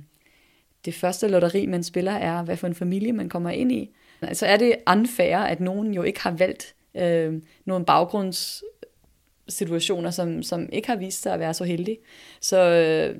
det 0.84 0.94
første 0.94 1.28
lotteri, 1.28 1.66
man 1.66 1.82
spiller, 1.82 2.12
er, 2.12 2.42
hvad 2.42 2.56
for 2.56 2.66
en 2.66 2.74
familie 2.74 3.12
man 3.12 3.28
kommer 3.28 3.50
ind 3.50 3.72
i, 3.72 3.90
så 4.32 4.46
er 4.46 4.56
det 4.56 4.76
unfair, 4.90 5.36
at 5.36 5.60
nogen 5.60 5.94
jo 5.94 6.02
ikke 6.02 6.20
har 6.20 6.30
valgt 6.30 6.74
øh, 6.94 7.42
nogle 7.64 7.84
baggrundssituationer, 7.84 10.10
som, 10.10 10.42
som 10.42 10.68
ikke 10.72 10.88
har 10.88 10.96
vist 10.96 11.22
sig 11.22 11.34
at 11.34 11.40
være 11.40 11.54
så 11.54 11.64
heldige. 11.64 11.98
Så 12.40 12.58
øh, 12.58 13.16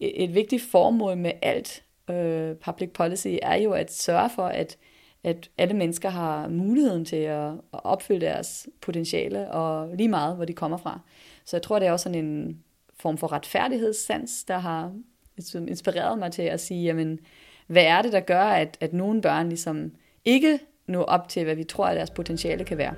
et 0.00 0.34
vigtigt 0.34 0.62
formål 0.62 1.16
med 1.16 1.32
alt 1.42 1.82
øh, 2.10 2.54
public 2.54 2.90
policy 2.90 3.28
er 3.42 3.56
jo 3.56 3.72
at 3.72 3.92
sørge 3.92 4.30
for, 4.34 4.46
at 4.46 4.76
at 5.24 5.50
alle 5.58 5.74
mennesker 5.74 6.08
har 6.08 6.48
muligheden 6.48 7.04
til 7.04 7.16
at, 7.16 7.52
opfylde 7.72 8.20
deres 8.20 8.68
potentiale, 8.80 9.50
og 9.50 9.96
lige 9.96 10.08
meget, 10.08 10.36
hvor 10.36 10.44
de 10.44 10.52
kommer 10.52 10.76
fra. 10.76 11.00
Så 11.44 11.56
jeg 11.56 11.62
tror, 11.62 11.78
det 11.78 11.88
er 11.88 11.92
også 11.92 12.02
sådan 12.02 12.24
en 12.24 12.62
form 13.00 13.18
for 13.18 13.32
retfærdighedssans, 13.32 14.44
der 14.44 14.58
har 14.58 14.92
ligesom 15.36 15.68
inspireret 15.68 16.18
mig 16.18 16.32
til 16.32 16.42
at 16.42 16.60
sige, 16.60 16.84
jamen, 16.84 17.18
hvad 17.66 17.84
er 17.84 18.02
det, 18.02 18.12
der 18.12 18.20
gør, 18.20 18.42
at, 18.42 18.76
at 18.80 18.92
nogle 18.92 19.22
børn 19.22 19.48
ligesom 19.48 19.92
ikke 20.24 20.58
når 20.86 21.02
op 21.02 21.28
til, 21.28 21.44
hvad 21.44 21.54
vi 21.54 21.64
tror, 21.64 21.86
at 21.86 21.96
deres 21.96 22.10
potentiale 22.10 22.64
kan 22.64 22.78
være. 22.78 22.94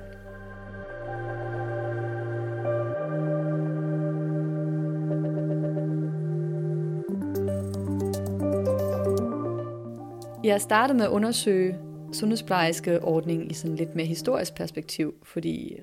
Jeg 10.43 10.61
startede 10.61 10.97
med 10.97 11.05
at 11.05 11.11
undersøge 11.11 11.79
sundhedsplejerske 12.13 13.03
ordning 13.03 13.51
i 13.51 13.53
sådan 13.53 13.75
lidt 13.75 13.95
mere 13.95 14.05
historisk 14.05 14.55
perspektiv, 14.55 15.13
fordi 15.23 15.77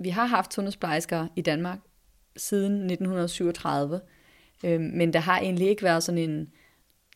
vi 0.00 0.08
har 0.08 0.26
haft 0.26 0.54
sundhedsplejersker 0.54 1.26
i 1.36 1.40
Danmark 1.40 1.78
siden 2.36 2.72
1937, 2.72 4.00
øh, 4.64 4.80
men 4.80 5.12
der 5.12 5.20
har 5.20 5.38
egentlig 5.38 5.68
ikke 5.68 5.82
været 5.82 6.02
sådan 6.02 6.30
en 6.30 6.48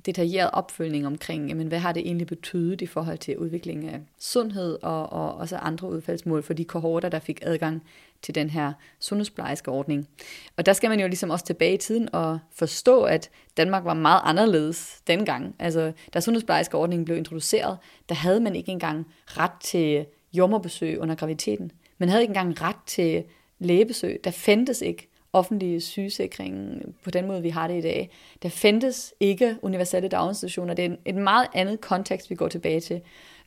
detaljeret 0.07 0.51
opfølgning 0.53 1.07
omkring, 1.07 1.49
jamen, 1.49 1.69
hvad 1.69 1.79
har 1.79 1.93
det 1.93 2.01
egentlig 2.07 2.27
betydet 2.27 2.81
i 2.81 2.87
forhold 2.87 3.19
til 3.19 3.39
udvikling 3.39 3.89
af 3.89 4.01
sundhed 4.19 4.79
og, 4.83 5.13
og 5.13 5.35
også 5.35 5.57
andre 5.57 5.89
udfaldsmål 5.89 6.43
for 6.43 6.55
de 6.55 6.65
kohorter, 6.65 7.09
der 7.09 7.19
fik 7.19 7.39
adgang 7.43 7.83
til 8.23 8.35
den 8.35 8.51
her 8.51 8.73
sundhedsplejerske 9.01 9.71
ordning. 9.71 10.09
Og 10.57 10.67
der 10.67 10.73
skal 10.73 10.91
man 10.91 11.01
jo 11.01 11.07
ligesom 11.07 11.31
også 11.31 11.45
tilbage 11.45 11.75
i 11.75 11.77
tiden 11.77 12.09
og 12.13 12.39
forstå, 12.53 13.03
at 13.03 13.31
Danmark 13.57 13.85
var 13.85 13.95
meget 13.95 14.21
anderledes 14.25 15.01
dengang. 15.07 15.55
Altså, 15.59 15.93
da 16.15 16.21
sundhedsplejerske 16.21 16.77
ordningen 16.77 17.05
blev 17.05 17.17
introduceret, 17.17 17.79
der 18.09 18.15
havde 18.15 18.41
man 18.41 18.57
ikke 18.57 18.73
engang 18.73 19.07
ret 19.27 19.61
til 19.61 20.07
jommerbesøg 20.33 20.99
under 20.99 21.15
graviditeten. 21.15 21.73
Man 21.99 22.09
havde 22.09 22.23
ikke 22.23 22.31
engang 22.31 22.63
ret 22.63 22.77
til 22.87 23.25
lægebesøg. 23.59 24.21
Der 24.25 24.31
fandtes 24.31 24.83
ikke 24.83 25.10
offentlige 25.33 25.81
sygesikring 25.81 26.83
på 27.05 27.11
den 27.11 27.27
måde, 27.27 27.43
vi 27.43 27.49
har 27.49 27.69
det 27.69 27.79
i 27.79 27.81
dag. 27.81 28.11
Der 28.43 28.49
fandtes 28.49 29.15
ikke 29.21 29.57
universelle 29.63 30.09
daginstitutioner. 30.09 30.75
Det 30.75 30.85
er 30.85 30.97
et 31.07 31.15
meget 31.15 31.47
andet 31.55 31.81
kontekst, 31.81 32.31
vi 32.31 32.35
går 32.35 32.49
tilbage 32.49 32.81
til. 32.81 33.01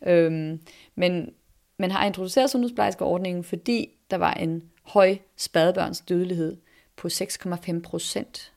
Øhm, 0.05 0.59
men 0.95 1.33
man 1.77 1.91
har 1.91 2.05
introduceret 2.05 2.49
sundhedsplejerskeordningen, 2.49 3.43
fordi 3.43 3.89
der 4.11 4.17
var 4.17 4.33
en 4.33 4.63
høj 4.83 5.17
spadebørns 5.37 6.01
dødelighed 6.01 6.57
på 6.95 7.07
6,5 7.07 7.81
procent. 7.81 8.53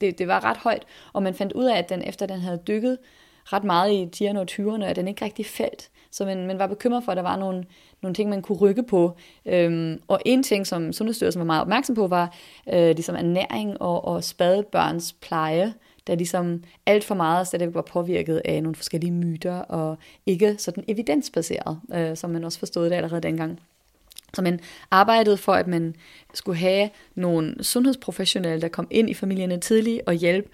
Det, 0.00 0.18
det 0.18 0.28
var 0.28 0.44
ret 0.44 0.56
højt, 0.56 0.84
og 1.12 1.22
man 1.22 1.34
fandt 1.34 1.52
ud 1.52 1.64
af, 1.64 1.78
at 1.78 1.88
den 1.88 2.02
efter 2.02 2.26
den 2.26 2.40
havde 2.40 2.62
dykket 2.66 2.98
ret 3.44 3.64
meget 3.64 3.92
i 3.92 4.24
10'erne 4.24 4.38
og 4.38 4.46
20'erne, 4.50 4.84
at 4.84 4.96
den 4.96 5.08
ikke 5.08 5.24
rigtig 5.24 5.46
faldt. 5.46 5.90
Så 6.10 6.24
man, 6.24 6.46
man 6.46 6.58
var 6.58 6.66
bekymret 6.66 7.04
for, 7.04 7.12
at 7.12 7.16
der 7.16 7.22
var 7.22 7.36
nogle, 7.36 7.64
nogle 8.02 8.14
ting, 8.14 8.30
man 8.30 8.42
kunne 8.42 8.58
rykke 8.58 8.82
på. 8.82 9.16
Øhm, 9.46 10.00
og 10.08 10.20
en 10.24 10.42
ting, 10.42 10.66
som 10.66 10.92
Sundhedsstyrelsen 10.92 11.40
var 11.40 11.46
meget 11.46 11.60
opmærksom 11.60 11.94
på, 11.94 12.06
var 12.06 12.34
øh, 12.72 12.90
ligesom 12.90 13.14
ernæring 13.14 13.82
og, 13.82 14.04
og 14.04 14.24
spadebørns 14.24 15.12
pleje, 15.12 15.74
der 16.06 16.14
ligesom 16.14 16.62
alt 16.86 17.04
for 17.04 17.14
meget 17.14 17.46
stadigvæk 17.46 17.74
var 17.74 17.82
påvirket 17.82 18.42
af 18.44 18.62
nogle 18.62 18.76
forskellige 18.76 19.10
myter, 19.10 19.54
og 19.54 19.98
ikke 20.26 20.56
sådan 20.58 20.84
evidensbaseret, 20.88 21.80
øh, 21.94 22.16
som 22.16 22.30
man 22.30 22.44
også 22.44 22.58
forstod 22.58 22.84
det 22.84 22.96
allerede 22.96 23.20
dengang. 23.20 23.60
Så 24.34 24.42
man 24.42 24.60
arbejdede 24.90 25.36
for, 25.36 25.52
at 25.52 25.66
man 25.66 25.94
skulle 26.34 26.58
have 26.58 26.90
nogle 27.14 27.64
sundhedsprofessionelle, 27.64 28.60
der 28.60 28.68
kom 28.68 28.86
ind 28.90 29.10
i 29.10 29.14
familierne 29.14 29.60
tidligt 29.60 30.02
og 30.06 30.14
hjælpe 30.14 30.48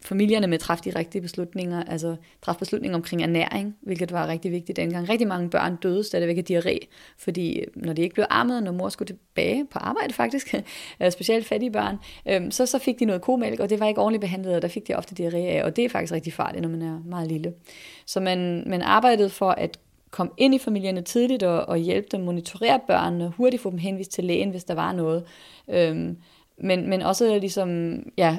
familierne 0.00 0.46
med 0.46 0.54
at 0.54 0.60
træffe 0.60 0.84
de 0.84 0.98
rigtige 0.98 1.22
beslutninger, 1.22 1.82
altså 1.84 2.16
træffe 2.42 2.58
beslutninger 2.58 2.96
omkring 2.96 3.22
ernæring, 3.22 3.76
hvilket 3.80 4.12
var 4.12 4.28
rigtig 4.28 4.52
vigtigt 4.52 4.76
dengang. 4.76 5.08
Rigtig 5.08 5.28
mange 5.28 5.50
børn 5.50 5.76
døde 5.76 6.04
stadigvæk 6.04 6.38
af 6.38 6.44
diarré, 6.50 6.78
fordi 7.18 7.58
øh, 7.58 7.66
når 7.74 7.92
de 7.92 8.02
ikke 8.02 8.14
blev 8.14 8.26
armet, 8.30 8.62
når 8.62 8.72
mor 8.72 8.88
skulle 8.88 9.06
tilbage 9.06 9.66
på 9.70 9.78
arbejde 9.78 10.14
faktisk, 10.14 10.54
øh, 11.02 11.12
specielt 11.12 11.46
fattige 11.46 11.70
børn, 11.70 11.96
øhm, 12.28 12.50
så, 12.50 12.66
så 12.66 12.78
fik 12.78 12.98
de 12.98 13.04
noget 13.04 13.22
komælk, 13.22 13.60
og 13.60 13.70
det 13.70 13.80
var 13.80 13.86
ikke 13.86 14.00
ordentligt 14.00 14.20
behandlet, 14.20 14.54
og 14.54 14.62
der 14.62 14.68
fik 14.68 14.88
de 14.88 14.94
ofte 14.94 15.14
diarré 15.18 15.36
af, 15.36 15.64
og 15.64 15.76
det 15.76 15.84
er 15.84 15.88
faktisk 15.88 16.12
rigtig 16.12 16.32
farligt, 16.32 16.62
når 16.62 16.68
man 16.68 16.82
er 16.82 17.00
meget 17.04 17.28
lille. 17.28 17.52
Så 18.06 18.20
man, 18.20 18.64
man 18.66 18.82
arbejdede 18.82 19.30
for 19.30 19.50
at 19.50 19.78
komme 20.10 20.32
ind 20.36 20.54
i 20.54 20.58
familierne 20.58 21.02
tidligt 21.02 21.42
og, 21.42 21.68
og 21.68 21.76
hjælpe 21.78 22.08
dem, 22.12 22.20
monitorere 22.20 22.80
børnene, 22.86 23.32
hurtigt 23.36 23.62
få 23.62 23.70
dem 23.70 23.78
henvist 23.78 24.12
til 24.12 24.24
lægen, 24.24 24.50
hvis 24.50 24.64
der 24.64 24.74
var 24.74 24.92
noget. 24.92 25.24
Øhm, 25.68 26.16
men, 26.60 26.90
men 26.90 27.02
også 27.02 27.38
ligesom, 27.38 27.98
ja, 28.16 28.38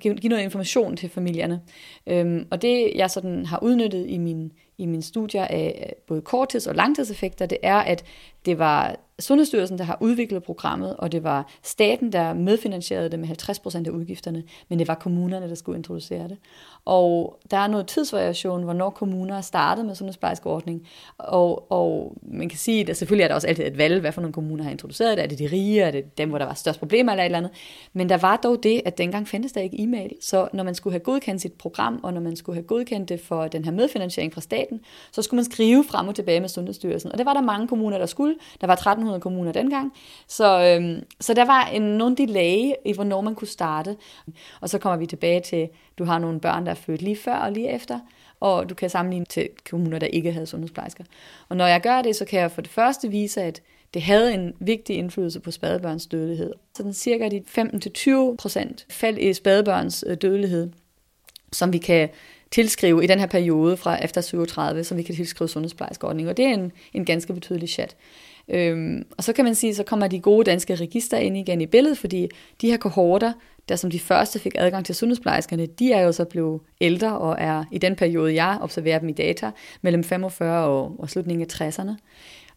give, 0.00 0.14
give 0.14 0.30
noget 0.30 0.42
information 0.42 0.96
til 0.96 1.08
familierne. 1.08 1.60
Øhm, 2.06 2.46
og 2.50 2.62
det, 2.62 2.92
jeg 2.94 3.10
sådan 3.10 3.46
har 3.46 3.58
udnyttet 3.62 4.06
i 4.08 4.18
min, 4.18 4.52
i 4.78 4.86
mine 4.86 5.02
studier 5.02 5.44
af 5.44 5.94
både 6.06 6.22
korttids- 6.28 6.68
og 6.68 6.74
langtidseffekter, 6.74 7.46
det 7.46 7.58
er, 7.62 7.76
at 7.76 8.04
det 8.44 8.58
var 8.58 8.96
Sundhedsstyrelsen, 9.18 9.78
der 9.78 9.84
har 9.84 9.98
udviklet 10.00 10.42
programmet, 10.42 10.96
og 10.96 11.12
det 11.12 11.24
var 11.24 11.50
staten, 11.62 12.12
der 12.12 12.34
medfinansierede 12.34 13.08
det 13.08 13.18
med 13.18 13.28
50% 13.28 13.86
af 13.86 13.90
udgifterne, 13.90 14.42
men 14.68 14.78
det 14.78 14.88
var 14.88 14.94
kommunerne, 14.94 15.48
der 15.48 15.54
skulle 15.54 15.78
introducere 15.78 16.28
det. 16.28 16.36
Og 16.84 17.38
der 17.50 17.56
er 17.56 17.66
noget 17.66 17.86
tidsvariation, 17.86 18.62
hvornår 18.62 18.90
kommuner 18.90 19.40
startede 19.40 19.62
startet 19.72 19.86
med 19.86 19.94
sundhedsplejerskeordning, 19.94 20.88
og, 21.18 21.72
og 21.72 22.16
man 22.22 22.48
kan 22.48 22.58
sige, 22.58 22.90
at 22.90 22.96
selvfølgelig 22.96 23.24
er 23.24 23.28
der 23.28 23.34
også 23.34 23.46
altid 23.46 23.66
et 23.66 23.78
valg, 23.78 24.00
hvad 24.00 24.12
for 24.12 24.20
nogle 24.20 24.32
kommuner 24.32 24.64
har 24.64 24.70
introduceret 24.70 25.16
det. 25.16 25.24
Er 25.24 25.28
det 25.28 25.38
de 25.38 25.46
rige? 25.52 25.82
Er 25.82 25.90
det 25.90 26.18
dem, 26.18 26.28
hvor 26.28 26.38
der 26.38 26.44
var 26.44 26.54
størst 26.54 26.78
problemer 26.78 27.12
eller 27.12 27.22
et 27.22 27.26
eller 27.26 27.38
andet? 27.38 27.52
Men 27.92 28.08
der 28.08 28.16
var 28.16 28.36
dog 28.36 28.62
det, 28.62 28.82
at 28.84 28.98
dengang 28.98 29.28
fandtes 29.28 29.52
der 29.52 29.60
ikke 29.60 29.82
e-mail, 29.82 30.10
så 30.20 30.48
når 30.52 30.64
man 30.64 30.74
skulle 30.74 30.94
have 30.94 31.00
godkendt 31.00 31.42
sit 31.42 31.52
program, 31.52 32.00
og 32.02 32.14
når 32.14 32.20
man 32.20 32.36
skulle 32.36 32.56
have 32.56 32.66
godkendt 32.66 33.08
det 33.08 33.20
for 33.20 33.48
den 33.48 33.64
her 33.64 33.72
medfinansiering 33.72 34.34
fra 34.34 34.40
staten, 34.40 34.80
så 35.12 35.22
skulle 35.22 35.38
man 35.38 35.44
skrive 35.44 35.84
frem 35.84 36.08
og 36.08 36.14
tilbage 36.14 36.40
med 36.40 36.48
Sundhedsstyrelsen. 36.48 37.12
Og 37.12 37.18
det 37.18 37.26
var 37.26 37.34
der 37.34 37.40
mange 37.40 37.68
kommuner, 37.68 37.98
der 37.98 38.06
skulle. 38.06 38.31
Der 38.60 38.66
var 38.66 38.74
1300 38.74 39.20
kommuner 39.20 39.52
dengang. 39.52 39.92
Så, 40.28 40.64
øhm, 40.64 41.04
så 41.20 41.34
der 41.34 41.44
var 41.44 41.64
en, 41.64 41.82
nogle 41.82 42.16
delay 42.16 42.72
i, 42.84 42.92
hvornår 42.94 43.20
man 43.20 43.34
kunne 43.34 43.48
starte. 43.48 43.96
Og 44.60 44.68
så 44.68 44.78
kommer 44.78 44.96
vi 44.96 45.06
tilbage 45.06 45.40
til, 45.40 45.68
du 45.98 46.04
har 46.04 46.18
nogle 46.18 46.40
børn, 46.40 46.64
der 46.64 46.70
er 46.70 46.76
født 46.76 47.02
lige 47.02 47.16
før 47.16 47.36
og 47.36 47.52
lige 47.52 47.70
efter, 47.70 47.98
og 48.40 48.70
du 48.70 48.74
kan 48.74 48.90
sammenligne 48.90 49.26
til 49.26 49.48
kommuner, 49.70 49.98
der 49.98 50.06
ikke 50.06 50.32
havde 50.32 50.46
sundhedsplejersker. 50.46 51.04
Og 51.48 51.56
når 51.56 51.66
jeg 51.66 51.80
gør 51.80 52.02
det, 52.02 52.16
så 52.16 52.24
kan 52.24 52.40
jeg 52.40 52.50
for 52.50 52.60
det 52.60 52.70
første 52.70 53.08
vise, 53.08 53.42
at 53.42 53.62
det 53.94 54.02
havde 54.02 54.34
en 54.34 54.54
vigtig 54.60 54.96
indflydelse 54.96 55.40
på 55.40 55.50
spadebørns 55.50 56.06
dødelighed. 56.06 56.52
Så 56.76 56.82
den 56.82 56.94
cirka 56.94 57.28
de 57.28 57.42
15-20 57.48 58.36
procent 58.36 58.86
fald 58.90 59.18
i 59.18 59.32
spadebørns 59.32 60.04
øh, 60.06 60.16
dødelighed, 60.16 60.70
som 61.52 61.72
vi 61.72 61.78
kan 61.78 62.08
tilskrive 62.52 63.04
i 63.04 63.06
den 63.06 63.18
her 63.18 63.26
periode 63.26 63.76
fra 63.76 64.04
efter 64.04 64.20
37, 64.20 64.84
som 64.84 64.98
vi 64.98 65.02
kan 65.02 65.14
tilskrive 65.14 65.48
sundhedsplejerskeordning, 65.48 66.28
og 66.28 66.36
det 66.36 66.44
er 66.44 66.54
en, 66.54 66.72
en 66.92 67.04
ganske 67.04 67.32
betydelig 67.32 67.68
chat. 67.68 67.96
Øhm, 68.48 69.04
og 69.16 69.24
så 69.24 69.32
kan 69.32 69.44
man 69.44 69.54
sige, 69.54 69.74
så 69.74 69.82
kommer 69.82 70.06
de 70.06 70.20
gode 70.20 70.44
danske 70.44 70.74
register 70.74 71.16
ind 71.16 71.36
igen 71.36 71.60
i 71.60 71.66
billedet, 71.66 71.98
fordi 71.98 72.28
de 72.60 72.70
her 72.70 72.76
kohorter, 72.76 73.32
der 73.68 73.76
som 73.76 73.90
de 73.90 74.00
første 74.00 74.38
fik 74.38 74.52
adgang 74.58 74.86
til 74.86 74.94
sundhedsplejerskerne, 74.94 75.66
de 75.66 75.92
er 75.92 76.00
jo 76.00 76.12
så 76.12 76.24
blevet 76.24 76.60
ældre 76.80 77.18
og 77.18 77.36
er 77.38 77.64
i 77.72 77.78
den 77.78 77.96
periode, 77.96 78.34
jeg 78.34 78.58
observerer 78.60 78.98
dem 78.98 79.08
i 79.08 79.12
data, 79.12 79.50
mellem 79.82 80.04
45 80.04 80.66
og, 80.66 80.94
og 80.98 81.10
slutningen 81.10 81.46
af 81.50 81.68
60'erne. 81.68 81.96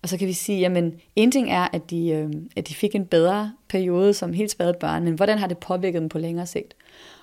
Og 0.01 0.09
så 0.09 0.17
kan 0.17 0.27
vi 0.27 0.33
sige, 0.33 0.59
jamen 0.59 0.93
en 1.15 1.31
ting 1.31 1.51
er, 1.51 1.67
at 1.73 1.89
de, 1.89 2.09
øh, 2.09 2.29
at 2.55 2.67
de 2.67 2.75
fik 2.75 2.95
en 2.95 3.05
bedre 3.05 3.53
periode 3.69 4.13
som 4.13 4.33
helt 4.33 4.51
spadet 4.51 4.77
børn, 4.77 5.03
men 5.03 5.13
hvordan 5.13 5.37
har 5.37 5.47
det 5.47 5.57
påvirket 5.57 6.01
dem 6.01 6.09
på 6.09 6.17
længere 6.17 6.45
sigt? 6.45 6.75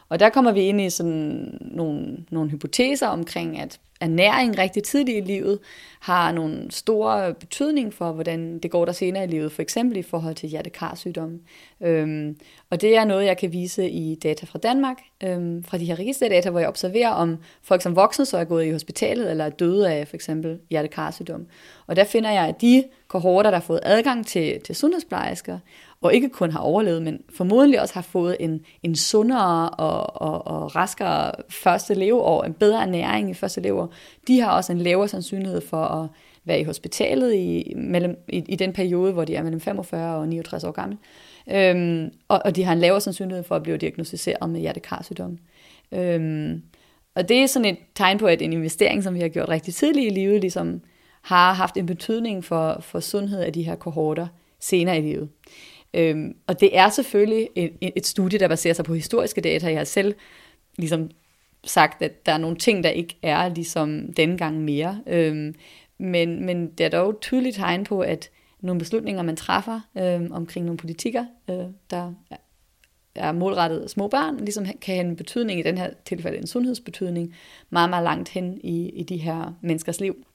Og 0.09 0.21
der 0.21 0.28
kommer 0.28 0.52
vi 0.52 0.61
ind 0.61 0.80
i 0.80 0.90
sådan 0.90 1.59
nogle, 1.61 2.16
nogle 2.30 2.50
hypoteser 2.50 3.06
omkring, 3.06 3.59
at 3.59 3.80
ernæring 4.02 4.59
rigtig 4.59 4.82
tidligt 4.82 5.18
i 5.18 5.32
livet 5.32 5.59
har 6.00 6.32
nogle 6.32 6.71
store 6.71 7.35
betydning 7.35 7.94
for, 7.94 8.12
hvordan 8.12 8.59
det 8.59 8.71
går 8.71 8.85
der 8.85 8.92
senere 8.92 9.25
i 9.25 9.26
livet, 9.26 9.52
for 9.52 9.62
eksempel 9.62 9.97
i 9.97 10.02
forhold 10.02 10.35
til 10.35 10.49
hjertekarsygdomme. 10.49 11.38
Øhm, 11.80 12.37
og 12.71 12.80
det 12.80 12.97
er 12.97 13.04
noget, 13.04 13.25
jeg 13.25 13.38
kan 13.38 13.52
vise 13.52 13.90
i 13.90 14.14
data 14.14 14.47
fra 14.47 14.59
Danmark, 14.59 14.97
øhm, 15.23 15.64
fra 15.64 15.78
de 15.78 15.85
her 15.85 15.99
registerdata, 15.99 16.50
hvor 16.50 16.61
jeg 16.61 16.68
observerer, 16.68 17.11
om 17.11 17.38
folk 17.62 17.82
som 17.82 17.97
voksne 17.97 18.26
så 18.26 18.38
er 18.38 18.44
gået 18.44 18.64
i 18.64 18.71
hospitalet 18.71 19.30
eller 19.30 19.44
er 19.44 19.50
døde 19.50 19.92
af 19.92 20.09
for 20.09 20.16
eksempel 20.16 20.59
hjertekarsygdom. 20.71 21.47
Og 21.87 21.97
der 21.97 22.04
finder 22.04 22.30
jeg, 22.30 22.49
at 22.49 22.61
de 22.61 22.85
kohorter, 23.09 23.50
der 23.50 23.59
har 23.59 23.64
fået 23.64 23.80
adgang 23.82 24.26
til, 24.26 24.61
til 24.61 24.75
sundhedsplejersker, 24.75 25.59
og 26.02 26.14
ikke 26.14 26.28
kun 26.28 26.50
har 26.50 26.61
overlevet, 26.61 27.02
men 27.02 27.21
formodentlig 27.37 27.80
også 27.80 27.94
har 27.94 28.02
fået 28.02 28.37
en, 28.40 28.61
en 28.82 28.97
sundere 28.97 29.71
og, 29.71 30.23
og, 30.23 30.47
og 30.47 30.76
raskere 30.76 31.32
første 31.49 31.94
leveår, 31.94 32.44
en 32.44 32.52
bedre 32.52 32.82
ernæring 32.82 33.30
i 33.30 33.35
første 33.35 33.61
leveår, 33.61 33.92
de 34.26 34.40
har 34.40 34.52
også 34.52 34.73
en 34.73 34.78
lavere 34.78 35.09
sandsynlighed 35.09 35.61
for 35.61 35.85
at 35.85 36.09
være 36.44 36.61
i 36.61 36.64
hospitalet 36.64 37.35
i, 37.35 37.73
mellem, 37.76 38.16
i, 38.28 38.44
i 38.49 38.56
den 38.56 38.73
periode, 38.73 39.12
hvor 39.12 39.25
de 39.25 39.35
er 39.35 39.42
mellem 39.42 39.61
45 39.61 40.16
og 40.16 40.28
69 40.28 40.64
år 40.64 40.71
gammel. 40.71 40.99
Øhm, 41.50 42.11
og, 42.28 42.42
og 42.44 42.56
de 42.56 42.64
har 42.64 42.73
en 42.73 42.78
lavere 42.78 43.00
sandsynlighed 43.00 43.44
for 43.44 43.56
at 43.56 43.62
blive 43.62 43.76
diagnostiseret 43.76 44.50
med 44.50 44.61
hjertekarsygdom. 44.61 45.38
Øhm, 45.92 46.62
og 47.14 47.28
det 47.28 47.42
er 47.42 47.47
sådan 47.47 47.68
et 47.68 47.78
tegn 47.94 48.18
på, 48.18 48.26
at 48.26 48.42
en 48.42 48.52
investering, 48.52 49.02
som 49.02 49.14
vi 49.14 49.21
har 49.21 49.28
gjort 49.28 49.49
rigtig 49.49 49.75
tidligt 49.75 50.12
i 50.12 50.14
livet, 50.14 50.40
ligesom 50.40 50.80
har 51.23 51.52
haft 51.52 51.76
en 51.76 51.87
betydning 51.87 52.44
for, 52.44 52.78
for 52.80 53.00
sundhed 53.00 53.40
af 53.40 53.52
de 53.52 53.62
her 53.62 53.75
kohorter 53.75 54.26
senere 54.61 54.99
i 54.99 55.00
livet. 55.00 55.28
Øhm, 55.94 56.37
og 56.46 56.61
det 56.61 56.78
er 56.78 56.88
selvfølgelig 56.88 57.49
et, 57.54 57.72
et 57.80 58.06
studie, 58.06 58.38
der 58.38 58.49
baserer 58.49 58.75
sig 58.75 58.84
på 58.84 58.94
historiske 58.94 59.40
data. 59.40 59.70
Jeg 59.70 59.78
har 59.78 59.84
selv 59.84 60.14
ligesom 60.76 61.11
sagt, 61.64 62.02
at 62.02 62.26
der 62.26 62.32
er 62.32 62.38
nogle 62.38 62.56
ting, 62.56 62.84
der 62.84 62.90
ikke 62.90 63.16
er 63.22 63.49
ligesom 63.49 64.12
dengang 64.12 64.61
mere. 64.61 65.00
Øhm, 65.06 65.54
men, 65.99 66.46
men 66.46 66.70
det 66.70 66.87
er 66.87 66.90
dog 66.90 67.20
tydeligt 67.20 67.56
tegn 67.56 67.84
på, 67.84 68.00
at 68.00 68.30
nogle 68.61 68.78
beslutninger, 68.78 69.22
man 69.22 69.37
træffer 69.37 69.80
øhm, 69.99 70.32
omkring 70.32 70.66
nogle 70.66 70.78
politikker, 70.78 71.25
øh, 71.50 71.64
der 71.90 72.12
er 73.14 73.32
målrettet 73.32 73.90
små 73.90 74.08
børn, 74.08 74.37
ligesom 74.37 74.64
kan 74.64 74.94
have 74.94 75.06
en 75.06 75.16
betydning, 75.16 75.61
i 75.61 75.62
den 75.62 75.78
her 75.78 75.90
tilfælde 76.04 76.38
en 76.38 76.46
sundhedsbetydning, 76.46 77.34
meget, 77.70 77.90
meget 77.90 78.04
langt 78.04 78.28
hen 78.28 78.61
i, 78.64 78.88
i 78.88 79.02
de 79.02 79.16
her 79.16 79.54
menneskers 79.61 80.00
liv. 80.00 80.26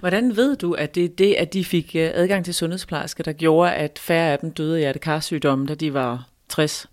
Hvordan 0.00 0.36
ved 0.36 0.56
du, 0.56 0.72
at 0.72 0.94
det 0.94 1.04
er 1.04 1.08
det, 1.08 1.34
at 1.34 1.52
de 1.52 1.64
fik 1.64 1.96
øh, 1.96 2.10
adgang 2.14 2.44
til 2.44 2.54
sundhedsplejersker, 2.54 3.24
der 3.24 3.32
gjorde, 3.32 3.72
at 3.72 3.98
færre 3.98 4.32
af 4.32 4.38
dem 4.38 4.50
døde 4.50 4.74
af 4.74 4.80
hjertekarsygdomme, 4.80 5.66
da 5.66 5.74
de 5.74 5.94
var 5.94 6.28
60? 6.48 6.86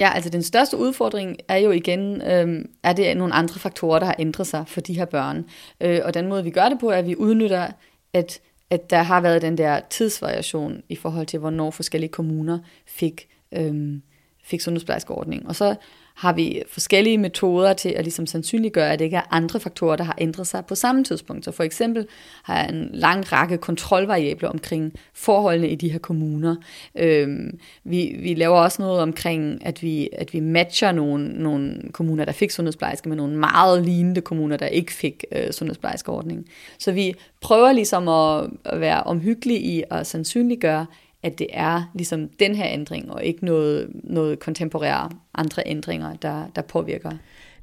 Ja, 0.00 0.12
altså 0.14 0.30
den 0.30 0.42
største 0.42 0.76
udfordring 0.76 1.36
er 1.48 1.56
jo 1.56 1.70
igen, 1.70 2.22
øh, 2.22 2.64
er 2.82 2.92
det 2.92 3.16
nogle 3.16 3.34
andre 3.34 3.60
faktorer, 3.60 3.98
der 3.98 4.06
har 4.06 4.16
ændret 4.18 4.46
sig 4.46 4.64
for 4.66 4.80
de 4.80 4.94
her 4.94 5.04
børn. 5.04 5.44
Øh, 5.80 6.00
og 6.04 6.14
den 6.14 6.28
måde, 6.28 6.44
vi 6.44 6.50
gør 6.50 6.68
det 6.68 6.78
på, 6.80 6.90
er, 6.90 6.96
at 6.96 7.06
vi 7.06 7.16
udnytter, 7.16 7.68
at, 8.12 8.40
at 8.70 8.90
der 8.90 9.02
har 9.02 9.20
været 9.20 9.42
den 9.42 9.58
der 9.58 9.80
tidsvariation 9.90 10.82
i 10.88 10.96
forhold 10.96 11.26
til, 11.26 11.38
hvornår 11.38 11.70
forskellige 11.70 12.10
kommuner 12.10 12.58
fik, 12.86 13.28
øh, 13.52 14.00
fik 14.44 14.60
sundhedsplejerskeordning. 14.60 15.48
Og 15.48 15.56
så 15.56 15.74
har 16.18 16.32
vi 16.32 16.62
forskellige 16.68 17.18
metoder 17.18 17.72
til 17.72 17.88
at 17.88 18.04
ligesom 18.04 18.26
sandsynliggøre, 18.26 18.92
at 18.92 18.98
det 18.98 19.04
ikke 19.04 19.16
er 19.16 19.34
andre 19.34 19.60
faktorer, 19.60 19.96
der 19.96 20.04
har 20.04 20.14
ændret 20.18 20.46
sig 20.46 20.66
på 20.66 20.74
samme 20.74 21.04
tidspunkt. 21.04 21.44
Så 21.44 21.52
for 21.52 21.64
eksempel 21.64 22.06
har 22.42 22.56
jeg 22.56 22.68
en 22.68 22.90
lang 22.92 23.32
række 23.32 23.58
kontrolvariabler 23.58 24.48
omkring 24.48 24.92
forholdene 25.14 25.68
i 25.68 25.74
de 25.74 25.92
her 25.92 25.98
kommuner. 25.98 26.56
Øhm, 26.94 27.58
vi, 27.84 28.16
vi 28.22 28.34
laver 28.34 28.56
også 28.56 28.82
noget 28.82 29.00
omkring, 29.00 29.66
at 29.66 29.82
vi, 29.82 30.08
at 30.12 30.32
vi 30.32 30.40
matcher 30.40 30.92
nogle, 30.92 31.28
nogle 31.28 31.80
kommuner, 31.92 32.24
der 32.24 32.32
fik 32.32 32.50
sundhedsplejerske, 32.50 33.08
med 33.08 33.16
nogle 33.16 33.36
meget 33.36 33.84
lignende 33.84 34.20
kommuner, 34.20 34.56
der 34.56 34.66
ikke 34.66 34.92
fik 34.92 35.24
øh, 35.32 35.50
sundhedsplejerskeordningen. 35.50 36.46
Så 36.78 36.92
vi 36.92 37.14
prøver 37.40 37.72
ligesom 37.72 38.08
at, 38.08 38.50
at 38.64 38.80
være 38.80 39.02
omhyggelige 39.02 39.60
i 39.60 39.82
at 39.90 40.06
sandsynliggøre, 40.06 40.86
at 41.22 41.38
det 41.38 41.46
er 41.50 41.90
ligesom 41.94 42.28
den 42.28 42.54
her 42.54 42.66
ændring, 42.68 43.12
og 43.12 43.24
ikke 43.24 43.44
noget, 43.44 43.90
noget 44.04 44.38
kontemporære 44.38 45.10
andre 45.34 45.62
ændringer, 45.66 46.14
der, 46.14 46.46
der 46.56 46.62
påvirker. 46.62 47.10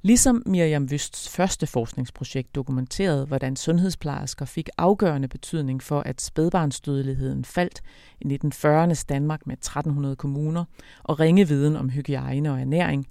Ligesom 0.02 0.44
Miriam 0.46 0.88
Wüsts 0.92 1.30
første 1.30 1.68
forskningsprojekt 1.68 2.56
dokumenterede, 2.56 3.26
hvordan 3.26 3.56
sundhedsplejersker 3.56 4.46
fik 4.46 4.70
afgørende 4.78 5.28
betydning 5.28 5.84
for, 5.84 6.00
at 6.00 6.22
spædbarnsdødeligheden 6.22 7.46
faldt 7.46 7.82
i 8.22 8.40
1940'ernes 8.46 9.06
Danmark 9.10 9.48
med 9.48 9.58
1300 9.58 10.16
kommuner, 10.16 10.64
og 11.04 11.20
ringe 11.20 11.48
viden 11.48 11.76
om 11.76 11.90
hygiejne 11.90 12.52
og 12.52 12.60
ernæring, 12.60 13.08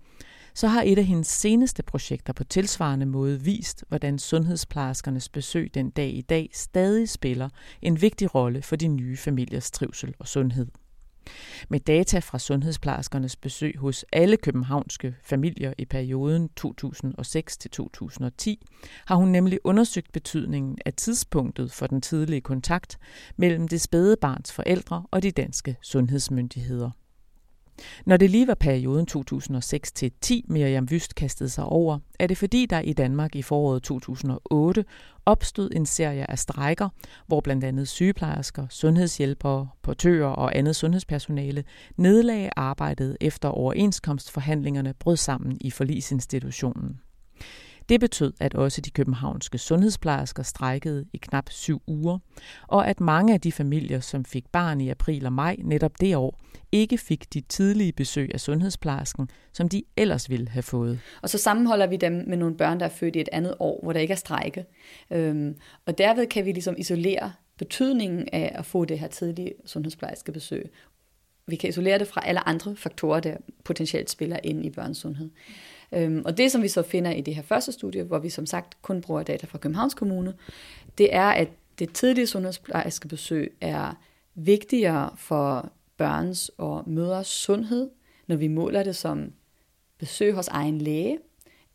så 0.55 0.69
har 0.69 0.83
et 0.83 0.99
af 0.99 1.05
hendes 1.05 1.27
seneste 1.27 1.83
projekter 1.83 2.33
på 2.33 2.45
tilsvarende 2.45 3.07
måde 3.07 3.41
vist, 3.41 3.85
hvordan 3.89 4.19
sundhedsplejerskernes 4.19 5.29
besøg 5.29 5.75
den 5.75 5.91
dag 5.91 6.11
i 6.15 6.21
dag 6.21 6.51
stadig 6.53 7.09
spiller 7.09 7.49
en 7.83 8.03
vigtig 8.03 8.35
rolle 8.35 8.63
for 8.63 8.77
de 8.77 8.89
nye 8.89 9.17
familiers 9.17 9.71
trivsel 9.71 10.15
og 10.19 10.29
sundhed. 10.29 10.67
Med 11.69 11.81
data 11.81 12.19
fra 12.19 12.39
sundhedsplejerskernes 12.39 13.37
besøg 13.37 13.79
hos 13.79 14.05
alle 14.13 14.37
københavnske 14.37 15.15
familier 15.23 15.73
i 15.79 15.85
perioden 15.85 16.49
2006 16.49 17.57
til 17.57 17.71
2010, 17.71 18.67
har 19.07 19.17
hun 19.17 19.29
nemlig 19.29 19.59
undersøgt 19.65 20.13
betydningen 20.13 20.79
af 20.87 20.95
tidspunktet 20.95 21.73
for 21.73 21.87
den 21.87 22.01
tidlige 22.01 22.41
kontakt 22.41 22.99
mellem 23.37 23.69
det 23.69 23.81
spæde 23.81 24.17
barns 24.21 24.53
forældre 24.53 25.07
og 25.11 25.23
de 25.23 25.31
danske 25.31 25.77
sundhedsmyndigheder. 25.83 26.91
Når 28.07 28.17
det 28.17 28.31
lige 28.31 28.47
var 28.47 28.55
perioden 28.55 29.07
2006 29.07 29.93
til 29.93 30.13
10, 30.21 30.45
Miriam 30.49 30.91
Vyst 30.91 31.15
kastede 31.15 31.49
sig 31.49 31.65
over, 31.65 31.99
er 32.19 32.27
det 32.27 32.39
fordi 32.39 32.67
der 32.67 32.81
i 32.81 32.93
Danmark 32.93 33.37
i 33.37 33.43
foråret 33.43 33.83
2008 33.83 34.85
opstod 35.27 35.71
en 35.73 35.87
serie 35.87 36.31
af 36.31 36.39
strejker, 36.39 36.89
hvor 37.27 37.41
blandt 37.41 37.65
andet 37.65 37.89
sygeplejersker, 37.89 38.67
sundhedshjælpere, 38.71 39.69
portører 39.83 40.29
og 40.29 40.59
andet 40.59 40.77
sundhedspersonale 40.77 41.65
nedlagde 41.97 42.51
arbejdet 42.57 43.17
efter 43.21 43.49
overenskomstforhandlingerne 43.49 44.95
brød 44.95 45.17
sammen 45.17 45.59
i 45.61 45.71
forlisinstitutionen. 45.71 47.01
Det 47.89 48.01
betød, 48.01 48.33
at 48.41 48.55
også 48.55 48.81
de 48.81 48.91
københavnske 48.91 49.59
sundhedsplejersker 49.59 50.43
strækkede 50.43 51.05
i 51.13 51.17
knap 51.17 51.51
syv 51.51 51.83
uger, 51.87 52.19
og 52.69 52.89
at 52.89 53.01
mange 53.01 53.35
af 53.35 53.41
de 53.41 53.53
familier, 53.53 54.01
som 54.01 54.25
fik 54.25 54.45
barn 54.53 54.81
i 54.81 54.91
april 54.91 55.27
og 55.27 55.33
maj 55.33 55.57
netop 55.65 56.01
det 56.01 56.17
år, 56.17 56.41
ikke 56.73 56.99
fik 56.99 57.35
de 57.35 57.41
tidlige 57.41 57.93
besøg 57.93 58.31
af 58.35 58.41
sundhedsplejersken, 58.41 59.29
som 59.53 59.69
de 59.69 59.83
ellers 59.97 60.31
ville 60.31 60.49
have 60.49 60.63
fået. 60.63 61.01
Og 61.23 61.31
så 61.31 61.39
sammenholder 61.39 61.87
vi 61.87 61.97
dem 61.97 62.13
med 62.27 62.37
nogle 62.37 62.57
børn, 62.57 62.81
der 62.81 62.87
er 62.87 62.91
født 62.91 63.17
i 63.17 63.21
et 63.21 63.29
andet 63.33 63.55
år, 63.59 63.81
hvor 63.83 63.93
der 63.93 64.01
ikke 64.01 64.13
er 64.13 64.17
strejke. 64.17 64.65
Øhm, 65.11 65.57
og 65.87 65.99
derved 65.99 66.27
kan 66.27 66.45
vi 66.45 66.53
ligesom 66.53 66.75
isolere 66.79 67.33
betydningen 67.59 68.29
af 68.33 68.53
at 68.55 68.67
få 68.67 68.85
det 68.85 68.99
her 68.99 69.09
tidlige 69.09 69.53
sundhedsplejerske 69.67 70.33
besøg. 70.33 70.71
Vi 71.47 71.57
kan 71.57 71.69
isolere 71.69 71.99
det 71.99 72.07
fra 72.07 72.27
alle 72.27 72.49
andre 72.49 72.77
faktorer, 72.77 73.21
der 73.21 73.37
potentielt 73.65 74.11
spiller 74.11 74.39
ind 74.45 74.67
i 74.67 74.71
børns 74.71 74.99
sundhed. 74.99 75.31
Øhm, 75.95 76.23
og 76.25 76.37
det, 76.37 76.53
som 76.53 76.63
vi 76.63 76.69
så 76.69 76.83
finder 76.83 77.11
i 77.11 77.21
det 77.21 77.35
her 77.35 77.43
første 77.43 77.73
studie, 77.73 78.03
hvor 78.03 78.19
vi 78.19 78.29
som 78.29 78.47
sagt 78.47 78.83
kun 78.83 79.01
bruger 79.01 79.23
data 79.23 79.47
fra 79.47 79.59
Københavns 79.59 79.95
Kommune, 79.95 80.35
det 80.99 81.15
er, 81.15 81.29
at 81.29 81.49
det 81.79 81.93
tidlige 81.93 82.27
sundhedsplejerskebesøg 82.27 83.57
er 83.61 84.03
vigtigere 84.35 85.11
for 85.17 85.73
børns 85.97 86.51
og 86.59 86.83
mødres 86.87 87.27
sundhed, 87.27 87.91
når 88.27 88.37
vi 88.37 88.49
måler 88.49 88.83
det 88.83 88.97
som 88.97 89.33
besøg 89.99 90.35
hos 90.35 90.49
egen 90.49 90.79
læge, 90.79 91.19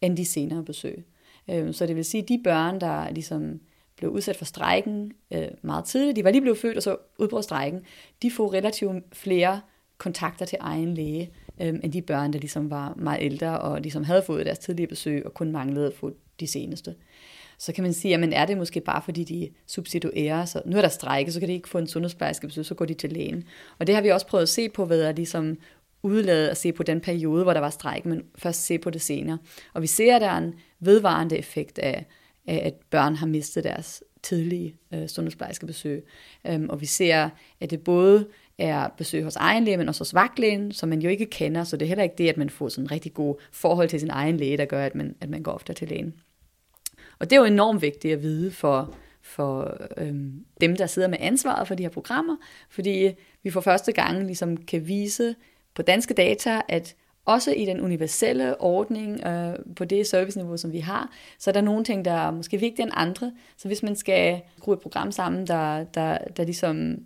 end 0.01 0.17
de 0.17 0.25
senere 0.25 0.63
besøg. 0.63 1.05
Øhm, 1.49 1.73
så 1.73 1.85
det 1.85 1.95
vil 1.95 2.05
sige, 2.05 2.23
at 2.23 2.29
de 2.29 2.41
børn, 2.43 2.81
der 2.81 3.09
ligesom 3.09 3.59
blev 3.95 4.11
udsat 4.11 4.35
for 4.35 4.45
strejken 4.45 5.11
øh, 5.31 5.47
meget 5.61 5.85
tidligt, 5.85 6.15
de 6.15 6.23
var 6.23 6.31
lige 6.31 6.41
blevet 6.41 6.57
født, 6.57 6.77
og 6.77 6.83
så 6.83 6.97
udbrød 7.17 7.43
strejken, 7.43 7.81
de 8.21 8.31
får 8.31 8.53
relativt 8.53 9.03
flere 9.13 9.61
kontakter 9.97 10.45
til 10.45 10.57
egen 10.61 10.93
læge, 10.93 11.31
øh, 11.61 11.73
end 11.83 11.93
de 11.93 12.01
børn, 12.01 12.33
der 12.33 12.39
ligesom 12.39 12.69
var 12.69 12.93
meget 12.97 13.21
ældre, 13.21 13.59
og 13.59 13.81
ligesom 13.81 14.03
havde 14.03 14.21
fået 14.21 14.45
deres 14.45 14.59
tidlige 14.59 14.87
besøg, 14.87 15.25
og 15.25 15.33
kun 15.33 15.51
manglede 15.51 15.87
at 15.87 15.93
få 15.93 16.11
de 16.39 16.47
seneste. 16.47 16.95
Så 17.57 17.73
kan 17.73 17.83
man 17.83 17.93
sige, 17.93 18.15
at 18.15 18.33
er 18.33 18.45
det 18.45 18.57
måske 18.57 18.81
bare 18.81 19.01
fordi 19.01 19.23
de 19.23 19.49
substituerer, 19.67 20.45
så 20.45 20.61
nu 20.65 20.77
er 20.77 20.81
der 20.81 20.89
strække, 20.89 21.31
så 21.31 21.39
kan 21.39 21.49
de 21.49 21.53
ikke 21.53 21.69
få 21.69 21.77
en 21.77 21.87
sundhedsplejerske 21.87 22.47
besøg, 22.47 22.65
så 22.65 22.75
går 22.75 22.85
de 22.85 22.93
til 22.93 23.11
lægen. 23.11 23.43
Og 23.79 23.87
det 23.87 23.95
har 23.95 24.01
vi 24.01 24.09
også 24.09 24.27
prøvet 24.27 24.41
at 24.41 24.49
se 24.49 24.69
på 24.69 24.85
ved 24.85 25.01
at 25.01 25.15
ligesom 25.15 25.57
udlade 26.03 26.51
at 26.51 26.57
se 26.57 26.71
på 26.71 26.83
den 26.83 27.01
periode, 27.01 27.43
hvor 27.43 27.53
der 27.53 27.59
var 27.59 27.69
strejke, 27.69 28.09
men 28.09 28.23
først 28.37 28.65
se 28.65 28.77
på 28.77 28.89
det 28.89 29.01
senere. 29.01 29.37
Og 29.73 29.81
vi 29.81 29.87
ser, 29.87 30.15
at 30.15 30.21
der 30.21 30.27
er 30.27 30.37
en 30.37 30.53
vedvarende 30.79 31.37
effekt 31.37 31.79
af, 31.79 32.05
af 32.47 32.61
at 32.65 32.73
børn 32.89 33.15
har 33.15 33.27
mistet 33.27 33.63
deres 33.63 34.03
tidlige 34.23 34.75
øh, 34.93 35.07
sundhedsplejerske 35.07 35.65
besøg. 35.65 36.07
Øhm, 36.47 36.69
og 36.69 36.81
vi 36.81 36.85
ser, 36.85 37.29
at 37.59 37.69
det 37.69 37.83
både 37.83 38.27
er 38.59 38.87
besøg 38.97 39.23
hos 39.23 39.35
egen 39.35 39.63
læge, 39.63 39.77
men 39.77 39.89
også 39.89 40.01
hos 40.01 40.13
vagtlægen, 40.13 40.71
som 40.71 40.89
man 40.89 41.01
jo 41.01 41.09
ikke 41.09 41.25
kender, 41.25 41.63
så 41.63 41.77
det 41.77 41.85
er 41.85 41.87
heller 41.87 42.03
ikke 42.03 42.15
det, 42.17 42.29
at 42.29 42.37
man 42.37 42.49
får 42.49 42.69
sådan 42.69 42.85
en 42.85 42.91
rigtig 42.91 43.13
god 43.13 43.35
forhold 43.51 43.89
til 43.89 43.99
sin 43.99 44.09
egen 44.09 44.37
læge, 44.37 44.57
der 44.57 44.65
gør, 44.65 44.85
at 44.85 44.95
man, 44.95 45.15
at 45.21 45.29
man 45.29 45.43
går 45.43 45.51
ofte 45.51 45.73
til 45.73 45.87
lægen. 45.87 46.13
Og 47.19 47.29
det 47.29 47.35
er 47.35 47.39
jo 47.39 47.45
enormt 47.45 47.81
vigtigt 47.81 48.13
at 48.13 48.21
vide 48.21 48.51
for, 48.51 48.95
for 49.21 49.77
øhm, 49.97 50.45
dem, 50.61 50.75
der 50.75 50.85
sidder 50.85 51.07
med 51.07 51.17
ansvaret 51.21 51.67
for 51.67 51.75
de 51.75 51.83
her 51.83 51.89
programmer, 51.89 52.35
fordi 52.69 53.11
vi 53.43 53.49
for 53.49 53.61
første 53.61 53.91
gang 53.91 54.25
ligesom 54.25 54.57
kan 54.57 54.87
vise 54.87 55.35
på 55.73 55.81
danske 55.81 56.13
data, 56.13 56.61
at 56.67 56.95
også 57.25 57.51
i 57.51 57.65
den 57.65 57.81
universelle 57.81 58.61
ordning 58.61 59.27
øh, 59.27 59.55
på 59.75 59.85
det 59.85 60.07
serviceniveau, 60.07 60.57
som 60.57 60.71
vi 60.71 60.79
har, 60.79 61.11
så 61.39 61.49
er 61.49 61.53
der 61.53 61.61
nogle 61.61 61.83
ting, 61.83 62.05
der 62.05 62.11
er 62.11 62.31
måske 62.31 62.57
vigtigere 62.57 62.87
end 62.87 62.93
andre. 62.95 63.31
Så 63.57 63.67
hvis 63.67 63.83
man 63.83 63.95
skal 63.95 64.41
skrue 64.57 64.73
et 64.73 64.79
program 64.81 65.11
sammen, 65.11 65.47
der, 65.47 65.83
der, 65.83 66.17
der 66.17 66.43
ligesom 66.43 66.97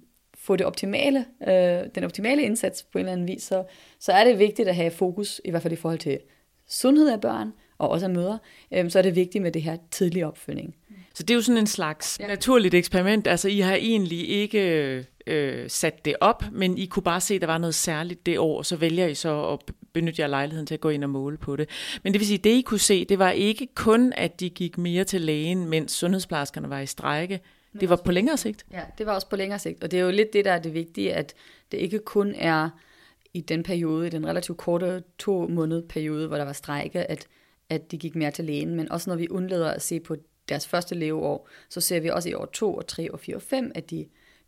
får 0.44 0.56
det 0.56 0.66
optimale, 0.66 1.26
øh, 1.48 1.90
den 1.96 2.04
optimale 2.04 2.42
indsats 2.42 2.84
på 2.84 2.98
en 2.98 3.00
eller 3.00 3.12
anden 3.12 3.28
vis, 3.28 3.44
så, 3.44 3.64
så 4.00 4.12
er 4.12 4.24
det 4.24 4.40
vigtigt 4.40 4.68
at 4.68 4.76
have 4.76 4.92
fokus, 4.92 5.42
i 5.46 5.50
hvert 5.50 5.62
fald 5.62 5.74
i 5.74 5.76
forhold 5.76 6.00
til 6.00 6.20
sundhed 6.68 7.10
af 7.10 7.22
børn, 7.22 7.54
og 7.78 7.90
også 7.90 8.06
af 8.06 8.12
mødre, 8.12 8.40
øh, 8.74 8.92
så 8.92 9.00
er 9.00 9.04
det 9.04 9.16
vigtigt 9.16 9.42
med 9.42 9.52
det 9.52 9.62
her 9.62 9.78
tidlige 9.92 10.28
opfølgning. 10.28 10.76
Så 11.14 11.24
det 11.24 11.30
er 11.30 11.36
jo 11.36 11.42
sådan 11.42 11.58
en 11.58 11.68
slags 11.68 12.18
ja. 12.20 12.28
naturligt 12.28 12.74
eksperiment. 12.74 13.28
Altså, 13.28 13.48
I 13.50 13.60
har 13.60 13.76
egentlig 13.76 14.30
ikke 14.30 15.06
øh, 15.28 15.70
sat 15.70 16.06
det 16.06 16.16
op, 16.22 16.44
men 16.52 16.78
I 16.78 16.86
kunne 16.86 17.04
bare 17.04 17.22
se, 17.22 17.36
at 17.36 17.42
der 17.42 17.48
var 17.48 17.58
noget 17.58 17.76
særligt 17.76 18.26
det 18.26 18.40
år, 18.40 18.58
og 18.58 18.66
så 18.66 18.76
vælger 18.76 19.08
I 19.08 19.16
så 19.16 19.48
at 19.48 19.60
benytte 19.94 20.22
jer 20.22 20.28
lejligheden 20.28 20.68
til 20.68 20.74
at 20.74 20.82
gå 20.82 20.90
ind 20.90 21.04
og 21.04 21.10
måle 21.10 21.38
på 21.38 21.56
det. 21.56 21.70
Men 22.04 22.14
det 22.14 22.20
vil 22.20 22.28
sige, 22.28 22.38
det 22.38 22.50
I 22.50 22.62
kunne 22.62 22.80
se, 22.80 23.06
det 23.06 23.20
var 23.20 23.32
ikke 23.32 23.68
kun, 23.76 24.14
at 24.18 24.40
de 24.40 24.50
gik 24.50 24.78
mere 24.78 25.04
til 25.04 25.22
lægen, 25.22 25.70
mens 25.70 25.92
sundhedsplejerskerne 25.92 26.70
var 26.70 26.80
i 26.80 26.86
strække. 26.86 27.40
Det 27.80 27.90
var 27.90 27.96
på 27.96 28.12
længere 28.12 28.38
sigt. 28.38 28.66
Ja, 28.72 28.82
det 28.98 29.06
var 29.06 29.14
også 29.14 29.30
på 29.30 29.36
længere 29.36 29.60
sigt. 29.60 29.84
Og 29.84 29.92
det 29.92 30.00
er 30.00 30.04
jo 30.04 30.12
lidt 30.12 30.34
det, 30.34 30.46
der 30.46 30.52
er 30.52 30.60
det 30.60 30.74
vigtige, 30.74 31.14
at 31.14 31.34
det 31.72 31.78
ikke 31.78 32.00
kun 32.00 32.36
er 32.36 32.70
i 33.34 33.42
den 33.42 33.64
periode, 33.64 34.08
i 34.08 34.10
den 34.10 34.28
relativt 34.28 34.58
korte 34.58 35.04
to 35.20 35.48
måned 35.48 35.84
periode, 35.88 36.28
hvor 36.28 36.38
der 36.38 36.46
var 36.46 36.54
strække, 36.54 37.12
at, 37.12 37.28
at 37.70 37.92
de 37.92 37.98
gik 37.98 38.16
mere 38.16 38.32
til 38.32 38.46
lægen, 38.46 38.76
men 38.76 38.92
også 38.92 39.10
når 39.10 39.18
vi 39.18 39.28
undlader 39.30 39.72
at 39.72 39.82
se 39.82 40.00
på 40.00 40.16
deres 40.50 40.68
første 40.68 40.96
leveår, 40.96 41.50
så 41.70 41.82
ser 41.82 42.00
vi 42.00 42.10
også 42.10 42.30
i 42.30 42.34
år 42.34 42.46
2 42.46 42.74
og 42.74 42.88
3 42.88 43.12
og 43.12 43.20
4 43.20 43.36
og 43.36 43.42
5, 43.42 43.72
at 43.76 43.90
de 43.90 44.06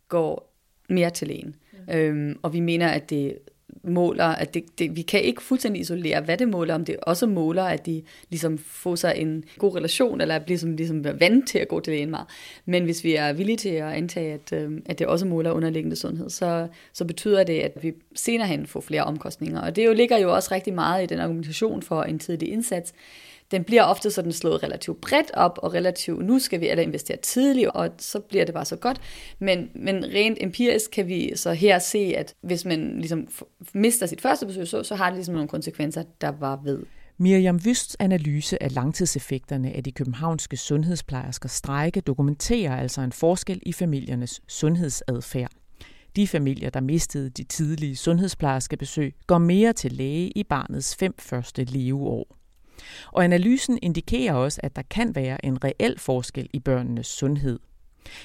går 0.08 0.56
mere 0.88 1.10
til 1.10 1.28
lægen. 1.28 1.56
Ja. 1.88 1.98
Øhm, 1.98 2.38
og 2.42 2.52
vi 2.52 2.60
mener, 2.60 2.88
at 2.88 3.10
det 3.10 3.38
måler, 3.84 4.24
at 4.24 4.54
det, 4.54 4.78
det, 4.78 4.96
vi 4.96 5.02
kan 5.02 5.22
ikke 5.22 5.42
fuldstændig 5.42 5.80
isolere, 5.80 6.20
hvad 6.20 6.36
det 6.36 6.48
måler, 6.48 6.74
om 6.74 6.84
det 6.84 6.96
også 7.02 7.26
måler, 7.26 7.64
at 7.64 7.86
de 7.86 8.02
ligesom 8.30 8.58
får 8.58 8.94
sig 8.94 9.14
en 9.16 9.44
god 9.58 9.76
relation, 9.76 10.20
eller 10.20 10.38
bliver 10.38 10.48
ligesom, 10.48 10.76
ligesom 10.76 11.04
vant 11.20 11.48
til 11.48 11.58
at 11.58 11.68
gå 11.68 11.80
til 11.80 11.92
lægen 11.92 12.10
meget. 12.10 12.26
Men 12.64 12.84
hvis 12.84 13.04
vi 13.04 13.14
er 13.14 13.32
villige 13.32 13.56
til 13.56 13.68
at 13.68 13.92
antage, 13.92 14.32
at, 14.32 14.52
øh, 14.52 14.72
at 14.86 14.98
det 14.98 15.06
også 15.06 15.26
måler 15.26 15.50
underliggende 15.50 15.96
sundhed, 15.96 16.30
så, 16.30 16.68
så 16.92 17.04
betyder 17.04 17.44
det, 17.44 17.60
at 17.60 17.82
vi 17.82 17.92
senere 18.14 18.48
hen 18.48 18.66
får 18.66 18.80
flere 18.80 19.04
omkostninger. 19.04 19.60
Og 19.60 19.76
det 19.76 19.86
jo 19.86 19.92
ligger 19.92 20.18
jo 20.18 20.34
også 20.34 20.54
rigtig 20.54 20.74
meget 20.74 21.02
i 21.02 21.06
den 21.06 21.20
argumentation 21.20 21.82
for 21.82 22.02
en 22.02 22.18
tidlig 22.18 22.52
indsats, 22.52 22.94
den 23.50 23.64
bliver 23.64 23.82
ofte 23.82 24.10
sådan 24.10 24.32
slået 24.32 24.62
relativt 24.62 25.00
bredt 25.00 25.30
op, 25.34 25.58
og 25.62 25.74
relativt, 25.74 26.26
nu 26.26 26.38
skal 26.38 26.60
vi 26.60 26.68
alle 26.68 26.82
investere 26.82 27.16
tidligt, 27.16 27.68
og 27.68 27.90
så 27.98 28.20
bliver 28.20 28.44
det 28.44 28.54
bare 28.54 28.64
så 28.64 28.76
godt. 28.76 29.00
Men, 29.38 29.70
men 29.74 30.04
rent 30.04 30.38
empirisk 30.40 30.90
kan 30.90 31.08
vi 31.08 31.32
så 31.36 31.52
her 31.52 31.78
se, 31.78 31.98
at 31.98 32.34
hvis 32.40 32.64
man 32.64 32.98
ligesom 32.98 33.28
mister 33.72 34.06
sit 34.06 34.20
første 34.20 34.46
besøg, 34.46 34.66
så, 34.66 34.82
så 34.82 34.94
har 34.94 35.06
det 35.06 35.14
ligesom 35.14 35.34
nogle 35.34 35.48
konsekvenser, 35.48 36.02
der 36.20 36.28
var 36.28 36.60
ved. 36.64 36.82
Miriam 37.18 37.60
Wysts 37.66 37.96
analyse 38.00 38.62
af 38.62 38.74
langtidseffekterne 38.74 39.72
af 39.72 39.84
de 39.84 39.92
københavnske 39.92 40.56
sundhedsplejerskers 40.56 41.52
strejke 41.52 42.00
dokumenterer 42.00 42.76
altså 42.76 43.00
en 43.00 43.12
forskel 43.12 43.62
i 43.66 43.72
familiernes 43.72 44.40
sundhedsadfærd. 44.48 45.50
De 46.16 46.28
familier, 46.28 46.70
der 46.70 46.80
mistede 46.80 47.30
de 47.30 47.44
tidlige 47.44 47.96
sundhedsplejerskebesøg, 47.96 49.14
går 49.26 49.38
mere 49.38 49.72
til 49.72 49.92
læge 49.92 50.30
i 50.30 50.44
barnets 50.44 50.96
fem 50.96 51.14
første 51.18 51.64
leveår. 51.64 52.36
Og 53.12 53.24
analysen 53.24 53.78
indikerer 53.82 54.34
også, 54.34 54.60
at 54.62 54.76
der 54.76 54.82
kan 54.90 55.14
være 55.14 55.44
en 55.44 55.64
reel 55.64 55.98
forskel 55.98 56.48
i 56.52 56.58
børnenes 56.58 57.06
sundhed. 57.06 57.58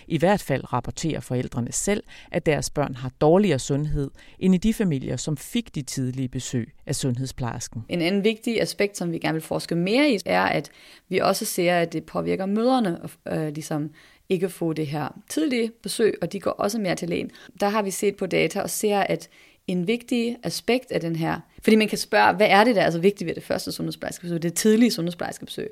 I 0.07 0.17
hvert 0.17 0.41
fald 0.41 0.73
rapporterer 0.73 1.19
forældrene 1.19 1.71
selv, 1.71 2.03
at 2.31 2.45
deres 2.45 2.69
børn 2.69 2.95
har 2.95 3.11
dårligere 3.21 3.59
sundhed 3.59 4.11
end 4.39 4.55
i 4.55 4.57
de 4.57 4.73
familier, 4.73 5.17
som 5.17 5.37
fik 5.37 5.75
de 5.75 5.81
tidlige 5.81 6.27
besøg 6.27 6.73
af 6.85 6.95
sundhedsplejersken. 6.95 7.83
En 7.89 8.01
anden 8.01 8.23
vigtig 8.23 8.61
aspekt, 8.61 8.97
som 8.97 9.11
vi 9.11 9.19
gerne 9.19 9.33
vil 9.33 9.41
forske 9.41 9.75
mere 9.75 10.11
i, 10.11 10.19
er, 10.25 10.43
at 10.43 10.71
vi 11.09 11.17
også 11.17 11.45
ser, 11.45 11.77
at 11.77 11.93
det 11.93 12.03
påvirker 12.03 12.45
mødrene, 12.45 12.99
øh, 13.27 13.47
ligesom 13.47 13.91
ikke 14.29 14.49
få 14.49 14.73
det 14.73 14.87
her 14.87 15.21
tidlige 15.29 15.71
besøg, 15.83 16.17
og 16.21 16.33
de 16.33 16.39
går 16.39 16.51
også 16.51 16.79
mere 16.79 16.95
til 16.95 17.09
lægen. 17.09 17.31
Der 17.59 17.69
har 17.69 17.81
vi 17.81 17.91
set 17.91 18.15
på 18.15 18.25
data 18.25 18.61
og 18.61 18.69
ser, 18.69 18.99
at 18.99 19.29
en 19.67 19.87
vigtig 19.87 20.37
aspekt 20.43 20.91
af 20.91 21.01
den 21.01 21.15
her. 21.15 21.39
Fordi 21.63 21.75
man 21.75 21.87
kan 21.87 21.97
spørge, 21.97 22.33
hvad 22.33 22.47
er 22.49 22.63
det, 22.63 22.75
der 22.75 22.81
er 22.81 22.89
så 22.89 22.99
vigtigt 22.99 23.27
ved 23.27 23.35
det 23.35 23.43
første 23.43 23.71
sundhedsplejerskebesøg, 23.71 24.41
det 24.41 24.53
tidlige 24.53 24.91
sundhedsplejerskebesøg? 24.91 25.69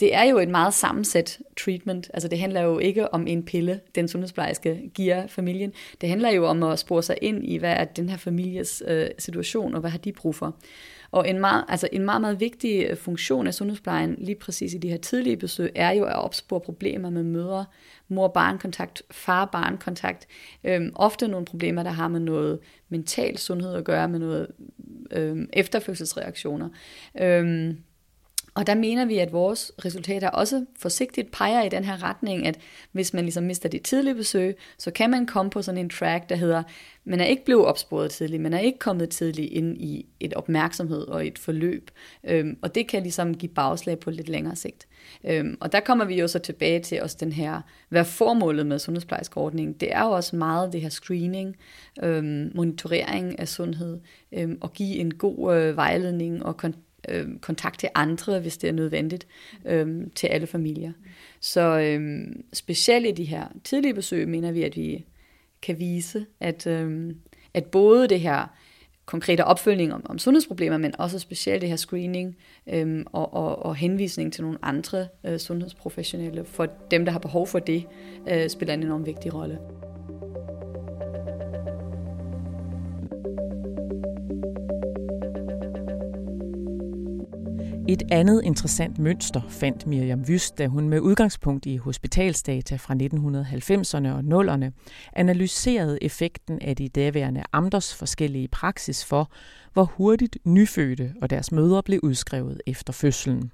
Det 0.00 0.14
er 0.14 0.22
jo 0.22 0.38
en 0.38 0.50
meget 0.50 0.74
sammensat 0.74 1.38
treatment. 1.60 2.10
Altså 2.14 2.28
det 2.28 2.38
handler 2.38 2.60
jo 2.60 2.78
ikke 2.78 3.14
om 3.14 3.26
en 3.26 3.44
pille, 3.44 3.80
den 3.94 4.08
sundhedsplejerske 4.08 4.90
giver 4.94 5.26
familien. 5.26 5.72
Det 6.00 6.08
handler 6.08 6.30
jo 6.30 6.46
om 6.46 6.62
at 6.62 6.78
spore 6.78 7.02
sig 7.02 7.16
ind 7.22 7.46
i, 7.46 7.56
hvad 7.56 7.72
er 7.72 7.84
den 7.84 8.08
her 8.08 8.16
families 8.16 8.82
øh, 8.86 9.08
situation, 9.18 9.74
og 9.74 9.80
hvad 9.80 9.90
har 9.90 9.98
de 9.98 10.12
brug 10.12 10.34
for. 10.34 10.56
Og 11.12 11.28
en 11.28 11.38
meget, 11.38 11.64
altså 11.68 11.88
en 11.92 12.04
meget, 12.04 12.20
meget 12.20 12.40
vigtig 12.40 12.86
øh, 12.90 12.96
funktion 12.96 13.46
af 13.46 13.54
sundhedsplejen, 13.54 14.16
lige 14.18 14.34
præcis 14.34 14.74
i 14.74 14.78
de 14.78 14.88
her 14.88 14.96
tidlige 14.96 15.36
besøg, 15.36 15.72
er 15.74 15.90
jo 15.90 16.04
at 16.04 16.16
opspore 16.16 16.60
problemer 16.60 17.10
med 17.10 17.22
mødre, 17.22 17.64
mor-barn-kontakt, 18.08 19.02
far-barn-kontakt. 19.10 20.26
Øhm, 20.64 20.92
ofte 20.94 21.28
nogle 21.28 21.46
problemer, 21.46 21.82
der 21.82 21.90
har 21.90 22.08
med 22.08 22.20
noget 22.20 22.58
mental 22.88 23.38
sundhed 23.38 23.74
at 23.74 23.84
gøre, 23.84 24.08
med 24.08 24.18
noget 24.18 24.46
øhm, 25.10 25.48
efterfødselsreaktioner. 25.52 26.68
Øhm, 27.20 27.76
og 28.54 28.66
der 28.66 28.74
mener 28.74 29.04
vi, 29.04 29.18
at 29.18 29.32
vores 29.32 29.72
resultater 29.84 30.28
også 30.28 30.64
forsigtigt 30.78 31.30
peger 31.32 31.62
i 31.62 31.68
den 31.68 31.84
her 31.84 32.02
retning, 32.02 32.46
at 32.46 32.58
hvis 32.92 33.14
man 33.14 33.24
ligesom 33.24 33.44
mister 33.44 33.68
de 33.68 33.78
tidlige 33.78 34.14
besøg, 34.14 34.56
så 34.78 34.90
kan 34.90 35.10
man 35.10 35.26
komme 35.26 35.50
på 35.50 35.62
sådan 35.62 35.78
en 35.78 35.90
track, 35.90 36.28
der 36.28 36.36
hedder, 36.36 36.62
man 37.04 37.20
er 37.20 37.24
ikke 37.24 37.44
blevet 37.44 37.66
opsporet 37.66 38.10
tidligt, 38.10 38.42
man 38.42 38.52
er 38.52 38.58
ikke 38.58 38.78
kommet 38.78 39.08
tidligt 39.08 39.52
ind 39.52 39.76
i 39.80 40.06
et 40.20 40.34
opmærksomhed 40.34 41.00
og 41.00 41.26
et 41.26 41.38
forløb. 41.38 41.90
Øhm, 42.24 42.58
og 42.62 42.74
det 42.74 42.88
kan 42.88 43.02
ligesom 43.02 43.34
give 43.34 43.52
bagslag 43.52 43.98
på 43.98 44.10
lidt 44.10 44.28
længere 44.28 44.56
sigt. 44.56 44.88
Øhm, 45.24 45.56
og 45.60 45.72
der 45.72 45.80
kommer 45.80 46.04
vi 46.04 46.20
jo 46.20 46.28
så 46.28 46.38
tilbage 46.38 46.80
til 46.80 47.02
også 47.02 47.16
den 47.20 47.32
her, 47.32 47.60
hvad 47.88 48.04
formålet 48.04 48.66
med 48.66 48.78
sundhedsplejerskeordningen, 48.78 49.74
det 49.74 49.92
er 49.92 50.04
jo 50.04 50.10
også 50.10 50.36
meget 50.36 50.72
det 50.72 50.80
her 50.80 50.88
screening, 50.88 51.56
øhm, 52.02 52.50
monitorering 52.54 53.38
af 53.38 53.48
sundhed, 53.48 54.00
øhm, 54.32 54.58
og 54.60 54.72
give 54.72 54.96
en 54.96 55.14
god 55.14 55.56
øh, 55.56 55.76
vejledning 55.76 56.44
og 56.44 56.56
kontakt 56.56 56.89
øh, 57.08 57.38
kontakt 57.40 57.80
til 57.80 57.88
andre, 57.94 58.40
hvis 58.40 58.58
det 58.58 58.68
er 58.68 58.72
nødvendigt, 58.72 59.26
øh, 59.64 60.06
til 60.14 60.26
alle 60.26 60.46
familier. 60.46 60.92
Så 61.40 61.60
øh, 61.60 62.26
specielt 62.52 63.06
i 63.06 63.10
de 63.10 63.24
her 63.24 63.46
tidlige 63.64 63.94
besøg, 63.94 64.28
mener 64.28 64.52
vi, 64.52 64.62
at 64.62 64.76
vi 64.76 65.04
kan 65.62 65.78
vise, 65.78 66.26
at, 66.40 66.66
øh, 66.66 67.14
at 67.54 67.64
både 67.64 68.08
det 68.08 68.20
her 68.20 68.46
konkrete 69.06 69.44
opfølgning 69.44 69.94
om, 69.94 70.02
om 70.08 70.18
sundhedsproblemer, 70.18 70.78
men 70.78 70.94
også 70.98 71.18
specielt 71.18 71.60
det 71.60 71.68
her 71.68 71.76
screening 71.76 72.36
øh, 72.66 73.04
og, 73.06 73.34
og, 73.34 73.62
og 73.62 73.76
henvisning 73.76 74.32
til 74.32 74.42
nogle 74.42 74.58
andre 74.62 75.06
øh, 75.24 75.38
sundhedsprofessionelle, 75.38 76.44
for 76.44 76.66
dem, 76.90 77.04
der 77.04 77.12
har 77.12 77.18
behov 77.18 77.46
for 77.46 77.58
det, 77.58 77.86
øh, 78.28 78.50
spiller 78.50 78.74
en 78.74 78.82
enorm 78.82 79.06
vigtig 79.06 79.34
rolle. 79.34 79.58
Et 87.90 88.02
andet 88.10 88.42
interessant 88.44 88.98
mønster 88.98 89.40
fandt 89.48 89.86
Miriam 89.86 90.28
Vyst, 90.28 90.58
da 90.58 90.66
hun 90.66 90.88
med 90.88 91.00
udgangspunkt 91.00 91.66
i 91.66 91.76
hospitalsdata 91.76 92.76
fra 92.76 92.94
1990'erne 92.94 94.08
og 94.08 94.44
0'erne 94.44 94.70
analyserede 95.12 95.98
effekten 96.02 96.58
af 96.62 96.76
de 96.76 96.88
daværende 96.88 97.42
amters 97.52 97.94
forskellige 97.94 98.48
praksis 98.48 99.04
for, 99.04 99.30
hvor 99.72 99.84
hurtigt 99.84 100.38
nyfødte 100.44 101.14
og 101.22 101.30
deres 101.30 101.52
mødre 101.52 101.82
blev 101.82 102.00
udskrevet 102.02 102.60
efter 102.66 102.92
fødslen. 102.92 103.52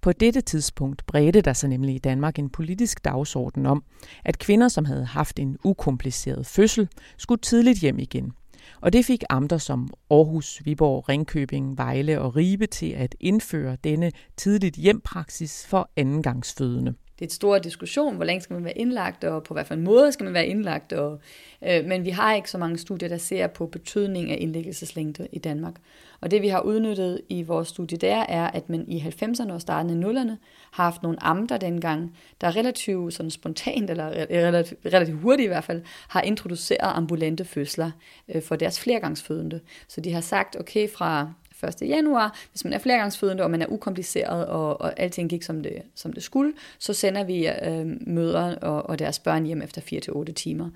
På 0.00 0.12
dette 0.12 0.40
tidspunkt 0.40 1.06
bredte 1.06 1.40
der 1.40 1.52
sig 1.52 1.68
nemlig 1.68 1.94
i 1.94 1.98
Danmark 1.98 2.38
en 2.38 2.50
politisk 2.50 3.04
dagsorden 3.04 3.66
om, 3.66 3.84
at 4.24 4.38
kvinder, 4.38 4.68
som 4.68 4.84
havde 4.84 5.04
haft 5.04 5.38
en 5.38 5.56
ukompliceret 5.64 6.46
fødsel, 6.46 6.88
skulle 7.16 7.40
tidligt 7.40 7.78
hjem 7.78 7.98
igen– 7.98 8.32
og 8.80 8.92
det 8.92 9.04
fik 9.04 9.24
amter 9.30 9.58
som 9.58 9.90
Aarhus, 10.10 10.62
Viborg, 10.64 11.08
Ringkøbing, 11.08 11.78
Vejle 11.78 12.20
og 12.20 12.36
Ribe 12.36 12.66
til 12.66 12.90
at 12.90 13.14
indføre 13.20 13.76
denne 13.84 14.12
tidligt 14.36 14.76
hjempraksis 14.76 15.66
for 15.66 15.90
andengangsfødende 15.96 16.94
det 17.26 17.32
store 17.32 17.58
diskussion, 17.58 18.16
hvor 18.16 18.24
længe 18.24 18.40
skal 18.40 18.54
man 18.54 18.64
være 18.64 18.78
indlagt, 18.78 19.24
og 19.24 19.42
på 19.42 19.54
hvad 19.54 19.64
for 19.64 19.74
en 19.74 19.84
måde 19.84 20.12
skal 20.12 20.24
man 20.24 20.34
være 20.34 20.46
indlagt. 20.46 20.92
Og, 20.92 21.20
øh, 21.68 21.84
men 21.84 22.04
vi 22.04 22.10
har 22.10 22.34
ikke 22.34 22.50
så 22.50 22.58
mange 22.58 22.78
studier, 22.78 23.08
der 23.08 23.16
ser 23.16 23.46
på 23.46 23.66
betydning 23.66 24.30
af 24.30 24.36
indlæggelseslængde 24.40 25.28
i 25.32 25.38
Danmark. 25.38 25.74
Og 26.20 26.30
det 26.30 26.42
vi 26.42 26.48
har 26.48 26.60
udnyttet 26.60 27.20
i 27.28 27.42
vores 27.42 27.68
studie 27.68 27.98
der, 27.98 28.16
er, 28.16 28.46
at 28.46 28.68
man 28.68 28.84
i 28.88 28.98
90'erne 28.98 29.52
og 29.52 29.60
starten 29.60 30.04
af 30.04 30.08
0'erne 30.08 30.36
har 30.70 30.84
haft 30.84 31.02
nogle 31.02 31.22
amter 31.22 31.56
dengang, 31.56 32.16
der 32.40 32.56
relativt 32.56 33.14
sådan 33.14 33.30
spontant, 33.30 33.90
eller 33.90 34.08
relativt, 34.30 34.80
relativt 34.84 35.20
hurtigt 35.20 35.44
i 35.44 35.48
hvert 35.48 35.64
fald, 35.64 35.82
har 36.08 36.22
introduceret 36.22 36.92
ambulante 36.96 37.44
fødsler 37.44 37.90
øh, 38.34 38.42
for 38.42 38.56
deres 38.56 38.80
flergangsfødende. 38.80 39.60
Så 39.88 40.00
de 40.00 40.12
har 40.12 40.20
sagt, 40.20 40.56
okay, 40.60 40.88
fra 40.88 41.32
1. 41.68 41.82
januar. 41.88 42.38
Hvis 42.50 42.64
man 42.64 42.72
er 42.72 42.78
flergangsfødende, 42.78 43.42
og 43.42 43.50
man 43.50 43.62
er 43.62 43.66
ukompliceret, 43.66 44.46
og, 44.46 44.80
og 44.80 45.00
alting 45.00 45.30
gik 45.30 45.42
som 45.42 45.62
det, 45.62 45.82
som 45.94 46.12
det 46.12 46.22
skulle, 46.22 46.52
så 46.78 46.92
sender 46.92 47.24
vi 47.24 47.48
øh, 47.48 47.86
mødre 48.06 48.54
og, 48.54 48.90
og 48.90 48.98
deres 48.98 49.18
børn 49.18 49.44
hjem 49.44 49.62
efter 49.62 49.80
4-8 50.28 50.32
timer. 50.32 50.70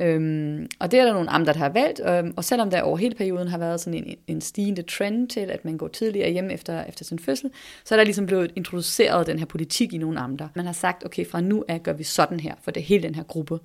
Øhm, 0.00 0.66
og 0.78 0.90
det 0.90 1.00
er 1.00 1.04
der 1.04 1.12
nogle 1.12 1.30
amter, 1.30 1.52
der 1.52 1.60
har 1.60 1.68
valgt, 1.68 2.00
øhm, 2.08 2.34
og 2.36 2.44
selvom 2.44 2.70
der 2.70 2.82
over 2.82 2.96
hele 2.96 3.14
perioden 3.14 3.48
har 3.48 3.58
været 3.58 3.80
sådan 3.80 4.04
en, 4.04 4.16
en 4.26 4.40
stigende 4.40 4.82
trend 4.82 5.28
til, 5.28 5.40
at 5.40 5.64
man 5.64 5.76
går 5.76 5.88
tidligere 5.88 6.30
hjem 6.30 6.50
efter, 6.50 6.84
efter 6.84 7.04
sin 7.04 7.18
fødsel, 7.18 7.50
så 7.84 7.94
er 7.94 7.96
der 7.96 8.04
ligesom 8.04 8.26
blevet 8.26 8.52
introduceret 8.56 9.26
den 9.26 9.38
her 9.38 9.46
politik 9.46 9.92
i 9.92 9.98
nogle 9.98 10.18
amter. 10.18 10.48
Man 10.54 10.66
har 10.66 10.72
sagt, 10.72 11.04
okay, 11.04 11.26
fra 11.26 11.40
nu 11.40 11.64
af 11.68 11.82
gør 11.82 11.92
vi 11.92 12.04
sådan 12.04 12.40
her, 12.40 12.54
for 12.62 12.70
det 12.70 12.80
er 12.80 12.84
hele 12.84 13.02
den 13.02 13.14
her 13.14 13.22
gruppe. 13.22 13.58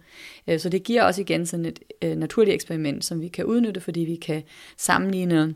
Øh, 0.48 0.60
så 0.60 0.70
det 0.70 0.84
giver 0.84 1.04
også 1.04 1.22
igen 1.22 1.46
sådan 1.46 1.66
et 1.66 1.80
øh, 2.02 2.18
naturligt 2.18 2.56
eksperiment, 2.56 3.06
som 3.06 3.22
vi 3.22 3.28
kan 3.28 3.46
udnytte, 3.46 3.82
fordi 3.82 4.00
vi 4.00 4.16
kan 4.16 4.44
sammenligne 4.78 5.56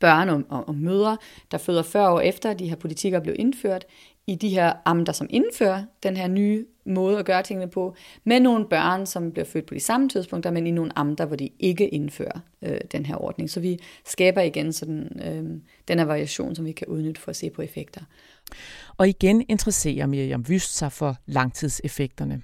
børn 0.00 0.28
og, 0.28 0.42
og, 0.48 0.68
og 0.68 0.74
mødre, 0.74 1.16
der 1.50 1.58
føder 1.58 1.82
40 1.82 2.10
år 2.10 2.20
efter, 2.20 2.50
at 2.50 2.58
de 2.58 2.68
her 2.68 2.76
politikker 2.76 3.20
blev 3.20 3.34
indført, 3.38 3.84
i 4.26 4.34
de 4.34 4.48
her 4.48 4.72
amter, 4.84 5.12
som 5.12 5.26
indfører 5.30 5.84
den 6.02 6.16
her 6.16 6.28
nye 6.28 6.66
måde 6.86 7.18
at 7.18 7.24
gøre 7.24 7.42
tingene 7.42 7.70
på, 7.70 7.94
med 8.24 8.40
nogle 8.40 8.66
børn, 8.68 9.06
som 9.06 9.32
bliver 9.32 9.44
født 9.44 9.66
på 9.66 9.74
de 9.74 9.80
samme 9.80 10.08
tidspunkter, 10.08 10.50
men 10.50 10.66
i 10.66 10.70
nogle 10.70 10.98
amter, 10.98 11.26
hvor 11.26 11.36
de 11.36 11.50
ikke 11.58 11.88
indfører 11.88 12.40
øh, 12.62 12.78
den 12.92 13.06
her 13.06 13.16
ordning. 13.16 13.50
Så 13.50 13.60
vi 13.60 13.78
skaber 14.06 14.40
igen 14.40 14.72
sådan, 14.72 15.20
øh, 15.24 15.60
den 15.88 15.98
her 15.98 16.04
variation, 16.04 16.54
som 16.54 16.64
vi 16.64 16.72
kan 16.72 16.86
udnytte 16.86 17.20
for 17.20 17.30
at 17.30 17.36
se 17.36 17.50
på 17.50 17.62
effekter. 17.62 18.00
Og 18.96 19.08
igen 19.08 19.44
interesserer 19.48 20.06
Miriam 20.06 20.48
Vyst 20.48 20.76
sig 20.76 20.92
for 20.92 21.16
langtidseffekterne 21.26 22.42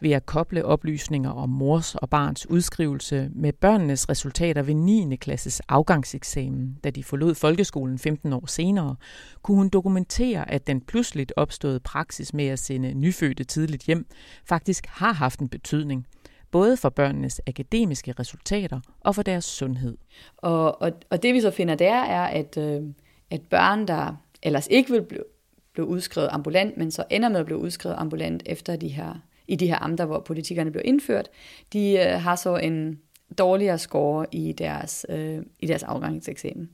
ved 0.00 0.10
at 0.10 0.26
koble 0.26 0.64
oplysninger 0.64 1.30
om 1.30 1.48
mors 1.48 1.94
og 1.94 2.10
barns 2.10 2.50
udskrivelse 2.50 3.30
med 3.34 3.52
børnenes 3.52 4.08
resultater 4.08 4.62
ved 4.62 4.74
9. 4.74 5.16
klasses 5.16 5.60
afgangseksamen, 5.60 6.78
da 6.84 6.90
de 6.90 7.04
forlod 7.04 7.34
folkeskolen 7.34 7.98
15 7.98 8.32
år 8.32 8.46
senere, 8.46 8.96
kunne 9.42 9.56
hun 9.56 9.68
dokumentere, 9.68 10.50
at 10.50 10.66
den 10.66 10.80
pludseligt 10.80 11.32
opståede 11.36 11.80
praksis 11.80 12.34
med 12.34 12.46
at 12.46 12.58
sende 12.58 12.94
nyfødte 12.94 13.44
tidligt 13.44 13.82
hjem 13.82 14.06
faktisk 14.44 14.86
har 14.86 15.12
haft 15.12 15.40
en 15.40 15.48
betydning 15.48 16.06
både 16.52 16.76
for 16.76 16.88
børnenes 16.88 17.40
akademiske 17.46 18.14
resultater 18.18 18.80
og 19.00 19.14
for 19.14 19.22
deres 19.22 19.44
sundhed. 19.44 19.96
Og, 20.36 20.82
og, 20.82 20.92
og 21.10 21.22
det 21.22 21.34
vi 21.34 21.40
så 21.40 21.50
finder 21.50 21.74
der 21.74 21.94
er, 21.94 22.22
at, 22.22 22.58
øh, 22.58 22.82
at 23.30 23.40
børn, 23.50 23.88
der 23.88 24.16
ellers 24.42 24.68
ikke 24.70 24.92
vil 24.92 25.02
blive, 25.02 25.24
blive 25.72 25.86
udskrevet 25.86 26.28
ambulant, 26.32 26.76
men 26.76 26.90
så 26.90 27.04
ender 27.10 27.28
med 27.28 27.40
at 27.40 27.46
blive 27.46 27.58
udskrevet 27.58 27.96
ambulant 27.98 28.42
efter 28.46 28.76
de 28.76 28.88
her 28.88 29.14
i 29.52 29.56
de 29.56 29.66
her 29.66 29.82
amter, 29.82 30.04
hvor 30.04 30.20
politikerne 30.20 30.70
blev 30.70 30.82
indført, 30.84 31.28
de 31.72 31.92
øh, 31.92 32.20
har 32.20 32.36
så 32.36 32.56
en 32.56 32.98
dårligere 33.38 33.78
score 33.78 34.26
i 34.32 34.52
deres, 34.52 35.06
øh, 35.08 35.38
i 35.60 35.66
deres 35.66 35.82
afgangseksamen. 35.82 36.70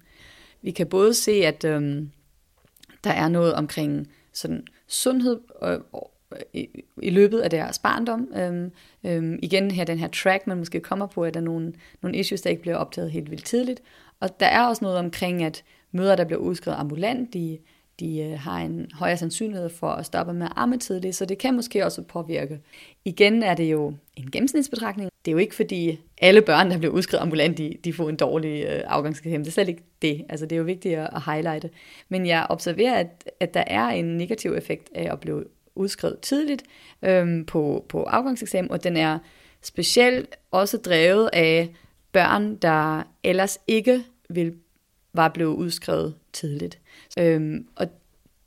Vi 0.62 0.70
kan 0.70 0.86
både 0.86 1.14
se, 1.14 1.32
at 1.32 1.64
øh, 1.64 2.02
der 3.04 3.10
er 3.10 3.28
noget 3.28 3.54
omkring 3.54 4.08
sådan 4.32 4.66
sundhed 4.86 5.40
øh, 5.62 5.78
i, 6.52 6.68
i 7.02 7.10
løbet 7.10 7.40
af 7.40 7.50
deres 7.50 7.78
barndom. 7.78 8.28
Øhm, 8.36 8.72
øhm, 9.04 9.38
igen 9.42 9.70
her 9.70 9.84
den 9.84 9.98
her 9.98 10.08
track, 10.08 10.46
man 10.46 10.58
måske 10.58 10.80
kommer 10.80 11.06
på, 11.06 11.24
at 11.24 11.34
der 11.34 11.40
er 11.40 11.44
nogle, 11.44 11.72
nogle 12.02 12.18
issues, 12.18 12.40
der 12.40 12.50
ikke 12.50 12.62
bliver 12.62 12.76
optaget 12.76 13.10
helt 13.10 13.30
vildt 13.30 13.44
tidligt. 13.44 13.82
Og 14.20 14.40
der 14.40 14.46
er 14.46 14.66
også 14.66 14.84
noget 14.84 14.98
omkring, 14.98 15.42
at 15.42 15.64
møder, 15.92 16.16
der 16.16 16.24
bliver 16.24 16.40
udskrevet 16.40 16.78
ambulant, 16.78 17.34
de 17.34 17.58
de 18.00 18.20
øh, 18.20 18.38
har 18.38 18.58
en 18.58 18.90
højere 18.94 19.16
sandsynlighed 19.16 19.68
for 19.68 19.90
at 19.90 20.06
stoppe 20.06 20.32
med 20.32 20.46
at 20.46 20.52
amme 20.56 20.78
tidligt, 20.78 21.16
så 21.16 21.24
det 21.24 21.38
kan 21.38 21.54
måske 21.54 21.84
også 21.84 22.02
påvirke. 22.02 22.60
Igen 23.04 23.42
er 23.42 23.54
det 23.54 23.72
jo 23.72 23.94
en 24.16 24.30
gennemsnitsbetragtning. 24.30 25.10
Det 25.24 25.30
er 25.30 25.32
jo 25.32 25.38
ikke 25.38 25.54
fordi 25.54 26.00
alle 26.18 26.42
børn, 26.42 26.70
der 26.70 26.78
bliver 26.78 26.94
udskrevet 26.94 27.22
ambulant, 27.22 27.58
de, 27.58 27.74
de 27.84 27.92
får 27.92 28.08
en 28.08 28.16
dårlig 28.16 28.64
øh, 28.64 28.80
afgangskæde. 28.86 29.38
Det 29.38 29.46
er 29.46 29.50
slet 29.50 29.68
ikke 29.68 29.82
det. 30.02 30.24
Altså 30.28 30.46
det 30.46 30.52
er 30.52 30.58
jo 30.58 30.64
vigtigt 30.64 30.98
at, 30.98 31.08
at 31.12 31.22
highlighte. 31.22 31.70
Men 32.08 32.26
jeg 32.26 32.46
observerer, 32.50 32.94
at, 32.94 33.30
at 33.40 33.54
der 33.54 33.64
er 33.66 33.88
en 33.88 34.04
negativ 34.04 34.52
effekt 34.52 34.90
af 34.94 35.12
at 35.12 35.20
blive 35.20 35.44
udskrevet 35.74 36.20
tidligt 36.20 36.62
øhm, 37.02 37.44
på, 37.44 37.84
på 37.88 38.02
afgangseksamen, 38.02 38.70
og 38.70 38.84
den 38.84 38.96
er 38.96 39.18
specielt 39.62 40.36
også 40.50 40.76
drevet 40.76 41.30
af 41.32 41.68
børn, 42.12 42.56
der 42.56 43.02
ellers 43.24 43.58
ikke 43.66 44.04
vil 44.28 44.54
var 45.12 45.28
blevet 45.28 45.54
udskrevet 45.54 46.14
tidligt. 46.32 46.78
Øhm, 47.18 47.66
og 47.76 47.86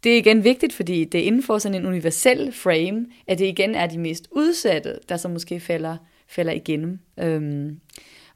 det 0.04 0.13
er 0.13 0.17
igen 0.17 0.43
vigtigt, 0.43 0.74
fordi 0.74 1.06
det 1.06 1.21
er 1.21 1.26
inden 1.26 1.43
for 1.43 1.58
sådan 1.58 1.82
en 1.82 1.86
universel 1.86 2.52
frame, 2.52 3.06
at 3.28 3.39
det 3.39 3.45
igen 3.45 3.76
er 3.76 3.88
de 3.88 3.97
mest 3.97 4.28
udsatte, 4.32 5.00
der 5.10 5.17
så 5.17 5.28
måske 5.28 5.60
falder, 5.60 5.97
falder 6.28 6.54
igennem. 6.54 7.00
Øhm, 7.19 7.80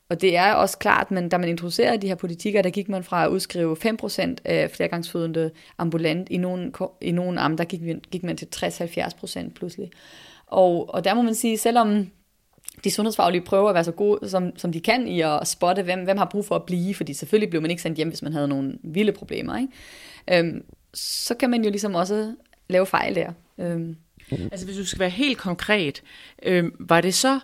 og 0.10 0.22
det 0.22 0.38
er 0.38 0.54
også 0.54 0.78
klart, 0.78 1.12
men 1.12 1.30
da 1.30 1.38
man 1.38 1.50
introducerede 1.50 2.02
de 2.02 2.08
her 2.08 2.16
politikker, 2.16 2.62
der 2.62 2.70
gik 2.70 2.90
man 2.90 3.04
fra 3.04 3.26
at 3.26 3.30
udskrive 3.30 3.78
5% 4.04 4.36
af 4.46 4.72
flergangsfødende 4.72 5.52
ambulant. 5.78 6.30
I 6.30 6.38
nogle, 6.38 6.72
i 7.02 7.12
nogle 7.12 7.40
amter 7.40 7.64
gik, 7.64 7.82
gik 8.12 8.24
man 8.24 8.38
til 8.38 8.48
60-70% 8.56 9.50
pludselig. 9.50 9.92
Og, 10.48 10.94
og 10.94 11.04
der 11.04 11.14
må 11.14 11.22
man 11.22 11.36
sige, 11.36 11.58
selvom 11.58 12.08
de 12.86 12.91
sundhedsfaglige 12.91 13.41
prøver 13.41 13.69
at 13.69 13.76
være 13.76 13.84
så 13.84 13.91
gode, 13.91 14.30
som, 14.30 14.58
som 14.58 14.71
de 14.71 14.82
kan 14.82 15.08
i 15.08 15.21
at 15.21 15.48
spotte, 15.48 15.82
hvem, 15.84 16.04
hvem 16.04 16.17
har 16.17 16.26
brug 16.26 16.45
for 16.45 16.56
at 16.56 16.63
blive, 16.63 16.95
fordi 16.95 17.13
selvfølgelig 17.13 17.50
blev 17.50 17.62
man 17.62 17.71
ikke 17.71 17.84
sendt 17.84 17.98
hjem, 17.98 18.08
hvis 18.10 18.21
man 18.21 18.34
havde 18.34 18.48
nogle 18.48 18.78
vilde 18.84 19.12
problemer. 19.12 19.58
Ikke? 19.58 20.48
Øhm, 20.48 20.63
så 20.93 21.36
kan 21.36 21.50
man 21.50 21.63
jo 21.63 21.69
ligesom 21.69 21.95
også 21.95 22.36
lave 22.67 22.86
fejl 22.86 23.15
der. 23.15 23.32
Øhm. 23.58 23.95
Altså 24.32 24.65
hvis 24.65 24.78
du 24.78 24.86
skal 24.86 25.00
være 25.00 25.10
helt 25.10 25.38
konkret, 25.38 26.04
øhm, 26.43 26.76
var 26.80 27.02
det 27.02 27.13
så, 27.13 27.39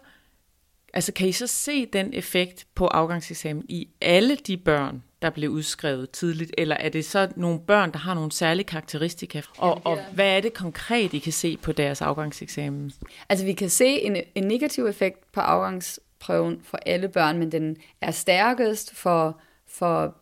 altså 0.94 1.14
kan 1.14 1.28
I 1.28 1.32
så 1.32 1.48
se 1.48 1.86
den 1.86 2.14
effekt 2.14 2.68
på 2.76 2.88
afgangseksamen 2.88 3.66
i 3.70 3.88
alle 4.02 4.36
de 4.36 4.58
børn, 4.58 5.04
der 5.22 5.30
blev 5.30 5.50
udskrevet 5.50 6.12
tidligt, 6.12 6.52
eller 6.58 6.76
er 6.76 6.90
det 6.90 7.06
så 7.06 7.28
nogle 7.36 7.60
børn, 7.60 7.92
der 7.92 8.00
har 8.00 8.14
nogle 8.14 8.32
særlige 8.32 8.66
karakteristika? 8.66 9.42
Og, 9.58 9.82
og 9.84 10.00
hvad 10.14 10.38
er 10.38 10.42
det 10.42 10.54
konkret, 10.54 11.14
I 11.14 11.20
kan 11.20 11.34
se 11.34 11.58
på 11.58 11.72
deres 11.72 12.02
afgangseksamen? 12.02 12.92
Altså 13.30 13.46
vi 13.46 13.54
kan 13.54 13.70
se 13.70 13.86
en, 13.86 14.18
en 14.36 14.44
negativ 14.44 14.86
effekt 14.86 15.32
på 15.32 15.40
afgangsprøven 15.40 16.62
for 16.64 16.80
alle 16.86 17.08
børn, 17.08 17.38
men 17.38 17.52
den 17.52 17.78
er 18.02 18.12
stærkest 18.12 18.96
for, 18.96 19.40
for 19.68 20.16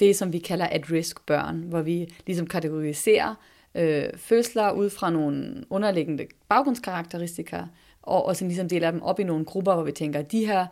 det, 0.00 0.16
som 0.16 0.32
vi 0.32 0.38
kalder 0.38 0.66
at-risk 0.66 1.26
børn, 1.26 1.56
hvor 1.56 1.82
vi 1.82 2.14
ligesom 2.26 2.46
kategoriserer 2.46 3.34
øh, 3.74 4.04
fødsler 4.16 4.70
ud 4.70 4.90
fra 4.90 5.10
nogle 5.10 5.64
underliggende 5.70 6.26
baggrundskarakteristika, 6.48 7.62
og, 8.02 8.26
og 8.26 8.36
så 8.36 8.44
ligesom 8.44 8.68
deler 8.68 8.90
dem 8.90 9.02
op 9.02 9.20
i 9.20 9.24
nogle 9.24 9.44
grupper, 9.44 9.74
hvor 9.74 9.84
vi 9.84 9.92
tænker, 9.92 10.20
at 10.20 10.32
de 10.32 10.46
her 10.46 10.66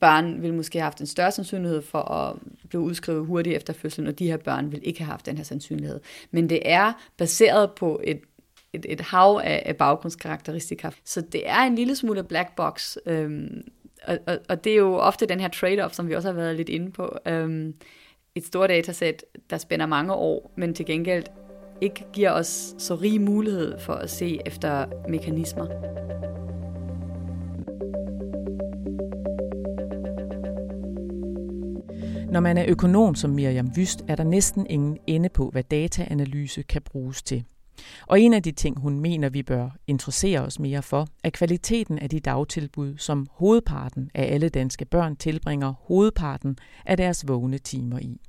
børn 0.00 0.42
vil 0.42 0.54
måske 0.54 0.78
have 0.78 0.84
haft 0.84 1.00
en 1.00 1.06
større 1.06 1.32
sandsynlighed 1.32 1.82
for 1.82 1.98
at 1.98 2.36
blive 2.68 2.82
udskrevet 2.82 3.26
hurtigt 3.26 3.56
efter 3.56 3.72
fødslen, 3.72 4.06
og 4.06 4.18
de 4.18 4.26
her 4.26 4.36
børn 4.36 4.72
vil 4.72 4.80
ikke 4.82 5.00
have 5.00 5.10
haft 5.10 5.26
den 5.26 5.36
her 5.36 5.44
sandsynlighed. 5.44 6.00
Men 6.30 6.48
det 6.48 6.60
er 6.64 6.92
baseret 7.16 7.70
på 7.72 8.00
et, 8.04 8.20
et, 8.72 8.86
et 8.88 9.00
hav 9.00 9.40
af, 9.44 9.62
af 9.66 9.76
baggrundskarakteristika. 9.76 10.90
Så 11.04 11.20
det 11.20 11.48
er 11.48 11.58
en 11.58 11.74
lille 11.74 11.96
smule 11.96 12.24
black 12.24 12.56
box, 12.56 12.96
øhm, 13.06 13.62
og, 14.04 14.18
og, 14.26 14.38
og 14.48 14.64
det 14.64 14.72
er 14.72 14.76
jo 14.76 14.94
ofte 14.94 15.26
den 15.26 15.40
her 15.40 15.48
trade-off, 15.48 15.94
som 15.94 16.08
vi 16.08 16.14
også 16.14 16.28
har 16.28 16.34
været 16.34 16.56
lidt 16.56 16.68
inde 16.68 16.92
på. 16.92 17.16
Øhm, 17.26 17.74
et 18.34 18.46
stort 18.46 18.68
datasæt, 18.70 19.24
der 19.50 19.58
spænder 19.58 19.86
mange 19.86 20.12
år, 20.14 20.52
men 20.56 20.74
til 20.74 20.86
gengæld 20.86 21.24
ikke 21.80 22.04
giver 22.12 22.30
os 22.30 22.74
så 22.78 22.94
rig 22.94 23.20
mulighed 23.20 23.78
for 23.78 23.92
at 23.92 24.10
se 24.10 24.40
efter 24.46 24.86
mekanismer. 25.08 25.66
Når 32.30 32.40
man 32.40 32.58
er 32.58 32.64
økonom 32.68 33.14
som 33.14 33.30
Miriam 33.30 33.76
Vyst, 33.76 34.04
er 34.08 34.16
der 34.16 34.24
næsten 34.24 34.66
ingen 34.70 34.98
ende 35.06 35.28
på, 35.28 35.50
hvad 35.50 35.62
dataanalyse 35.62 36.62
kan 36.62 36.82
bruges 36.82 37.22
til. 37.22 37.44
Og 38.06 38.20
en 38.20 38.34
af 38.34 38.42
de 38.42 38.52
ting, 38.52 38.78
hun 38.80 39.00
mener, 39.00 39.28
vi 39.28 39.42
bør 39.42 39.70
interessere 39.86 40.40
os 40.40 40.58
mere 40.58 40.82
for, 40.82 41.06
er 41.24 41.30
kvaliteten 41.30 41.98
af 41.98 42.10
de 42.10 42.20
dagtilbud, 42.20 42.96
som 42.96 43.26
hovedparten 43.30 44.10
af 44.14 44.34
alle 44.34 44.48
danske 44.48 44.84
børn 44.84 45.16
tilbringer 45.16 45.74
hovedparten 45.80 46.58
af 46.86 46.96
deres 46.96 47.28
vågne 47.28 47.58
timer 47.58 47.98
i. 47.98 48.20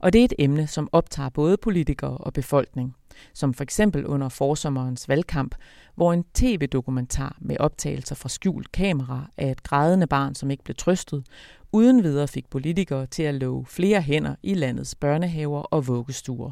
Og 0.00 0.12
det 0.12 0.20
er 0.20 0.24
et 0.24 0.34
emne, 0.38 0.66
som 0.66 0.88
optager 0.92 1.28
både 1.28 1.56
politikere 1.56 2.18
og 2.18 2.32
befolkning, 2.32 2.96
som 3.34 3.54
for 3.54 3.62
eksempel 3.62 4.06
under 4.06 4.28
forsommerens 4.28 5.08
valgkamp, 5.08 5.54
hvor 5.94 6.12
en 6.12 6.24
tv-dokumentar 6.34 7.36
med 7.40 7.56
optagelser 7.60 8.14
fra 8.14 8.28
skjult 8.28 8.72
kamera 8.72 9.30
af 9.36 9.50
et 9.50 9.62
grædende 9.62 10.06
barn, 10.06 10.34
som 10.34 10.50
ikke 10.50 10.64
blev 10.64 10.74
trøstet, 10.74 11.26
uden 11.72 12.02
videre 12.02 12.28
fik 12.28 12.50
politikere 12.50 13.06
til 13.06 13.22
at 13.22 13.34
love 13.34 13.66
flere 13.66 14.02
hænder 14.02 14.34
i 14.42 14.54
landets 14.54 14.94
børnehaver 14.94 15.60
og 15.60 15.86
vuggestuer. 15.86 16.50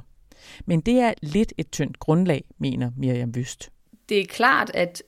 Men 0.66 0.80
det 0.80 1.00
er 1.00 1.14
lidt 1.22 1.52
et 1.58 1.70
tyndt 1.70 1.98
grundlag, 1.98 2.44
mener 2.58 2.90
Miriam 2.96 3.32
Wüst. 3.36 3.68
Det 4.08 4.20
er 4.20 4.26
klart, 4.26 4.70
at, 4.74 5.02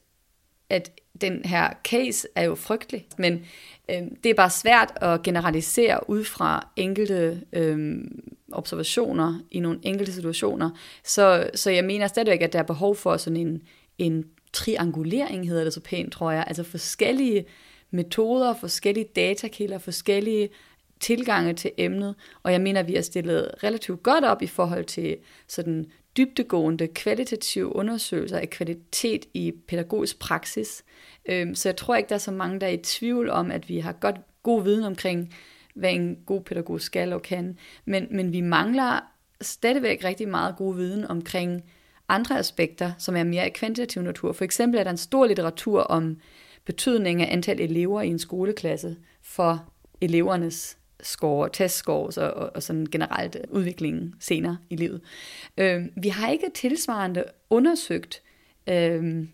at 0.71 0.91
den 1.21 1.45
her 1.45 1.71
case 1.85 2.29
er 2.35 2.43
jo 2.43 2.55
frygtelig, 2.55 3.07
men 3.19 3.45
øh, 3.91 4.03
det 4.25 4.31
er 4.31 4.35
bare 4.35 4.51
svært 4.51 4.93
at 4.97 5.23
generalisere 5.23 6.11
ud 6.11 6.25
fra 6.25 6.69
enkelte 6.77 7.41
øh, 7.53 7.99
observationer 8.53 9.41
i 9.51 9.61
nogle 9.61 9.79
enkelte 9.83 10.13
situationer. 10.13 10.71
Så, 11.05 11.51
så 11.55 11.71
jeg 11.71 11.85
mener 11.85 12.07
stadigvæk, 12.07 12.43
at 12.43 12.53
der 12.53 12.59
er 12.59 12.63
behov 12.63 12.97
for 12.97 13.17
sådan 13.17 13.37
en, 13.37 13.63
en 13.99 14.25
triangulering, 14.53 15.49
hedder 15.49 15.65
det 15.65 15.73
så 15.73 15.81
pænt, 15.81 16.13
tror 16.13 16.31
jeg. 16.31 16.45
Altså 16.47 16.63
forskellige 16.63 17.45
metoder, 17.91 18.55
forskellige 18.55 19.07
datakilder, 19.17 19.79
forskellige 19.79 20.49
tilgange 21.01 21.53
til 21.53 21.71
emnet, 21.77 22.15
og 22.43 22.53
jeg 22.53 22.61
mener, 22.61 22.81
at 22.81 22.89
vi 22.89 22.95
har 22.95 23.03
stillet 23.03 23.51
relativt 23.63 24.03
godt 24.03 24.25
op 24.25 24.43
i 24.43 24.47
forhold 24.47 24.85
til 24.85 25.17
sådan 25.49 25.87
dybtegående, 26.17 26.89
kvalitative 26.89 27.77
undersøgelser 27.77 28.39
af 28.39 28.51
kvalitet 28.51 29.27
i 29.35 29.53
pædagogisk 29.69 30.19
praksis. 30.19 30.85
Øhm, 31.27 31.55
så 31.55 31.69
jeg 31.69 31.77
tror 31.77 31.97
ikke, 31.97 32.09
der 32.09 32.15
er 32.15 32.19
så 32.19 32.31
mange, 32.31 32.61
der 32.61 32.67
er 32.67 32.71
i 32.71 32.77
tvivl 32.77 33.31
om, 33.31 33.51
at 33.51 33.69
vi 33.69 33.79
har 33.79 33.93
godt, 33.93 34.17
god 34.43 34.63
viden 34.63 34.85
omkring, 34.85 35.35
hvad 35.75 35.93
en 35.93 36.17
god 36.27 36.41
pædagog 36.41 36.81
skal 36.81 37.13
og 37.13 37.23
kan. 37.23 37.59
Men, 37.85 38.07
men 38.11 38.33
vi 38.33 38.41
mangler 38.41 39.01
stadigvæk 39.41 40.05
rigtig 40.05 40.29
meget 40.29 40.57
god 40.57 40.75
viden 40.75 41.05
omkring 41.05 41.63
andre 42.09 42.39
aspekter, 42.39 42.93
som 42.99 43.17
er 43.17 43.25
mere 43.25 43.43
af 43.43 43.53
kvantitativ 43.53 44.03
natur. 44.03 44.33
For 44.33 44.45
eksempel 44.45 44.81
er 44.81 44.85
der 44.85 44.91
en 44.91 44.97
stor 44.97 45.27
litteratur 45.27 45.81
om 45.81 46.17
betydning 46.65 47.23
af 47.23 47.33
antal 47.33 47.61
elever 47.61 48.03
i 48.03 48.09
en 48.09 48.19
skoleklasse 48.19 48.97
for 49.23 49.73
elevernes 50.01 50.79
score, 51.05 51.49
testscores 51.53 52.19
og, 52.19 52.31
og, 52.31 52.51
og 52.55 52.63
sådan 52.63 52.87
generelt 52.87 53.37
udviklingen 53.51 54.15
senere 54.21 54.59
i 54.71 54.77
livet. 54.77 55.01
Øh, 55.59 55.83
vi 55.97 56.09
har 56.09 56.31
ikke 56.31 56.51
tilsvarende 56.55 57.25
undersøgt 57.51 58.23
øh, 58.67 59.27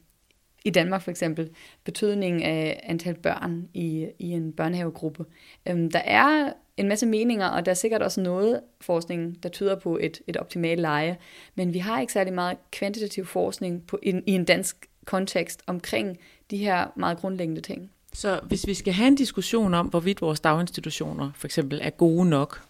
i 0.64 0.70
Danmark 0.70 1.02
for 1.02 1.10
eksempel 1.10 1.50
betydningen 1.84 2.42
af 2.42 2.80
antal 2.82 3.14
børn 3.14 3.68
i, 3.74 4.06
i 4.18 4.30
en 4.30 4.52
børnehavegruppe. 4.52 5.24
Øh, 5.68 5.90
der 5.92 6.02
er 6.04 6.52
en 6.76 6.88
masse 6.88 7.06
meninger, 7.06 7.46
og 7.46 7.66
der 7.66 7.70
er 7.70 7.74
sikkert 7.74 8.02
også 8.02 8.20
noget 8.20 8.60
forskning, 8.80 9.42
der 9.42 9.48
tyder 9.48 9.76
på 9.76 9.98
et, 10.00 10.20
et 10.26 10.36
optimalt 10.36 10.80
leje, 10.80 11.16
men 11.54 11.74
vi 11.74 11.78
har 11.78 12.00
ikke 12.00 12.12
særlig 12.12 12.32
meget 12.32 12.56
kvantitativ 12.70 13.26
forskning 13.26 13.86
på, 13.86 13.98
i, 14.02 14.20
i 14.26 14.32
en 14.32 14.44
dansk 14.44 14.86
kontekst 15.04 15.62
omkring 15.66 16.18
de 16.50 16.56
her 16.56 16.86
meget 16.96 17.18
grundlæggende 17.18 17.60
ting. 17.60 17.90
Så 18.12 18.40
hvis 18.42 18.66
vi 18.66 18.74
skal 18.74 18.92
have 18.92 19.08
en 19.08 19.14
diskussion 19.14 19.74
om, 19.74 19.86
hvorvidt 19.86 20.22
vores 20.22 20.40
daginstitutioner 20.40 21.30
for 21.34 21.46
eksempel 21.46 21.80
er 21.82 21.90
gode 21.90 22.28
nok, 22.28 22.62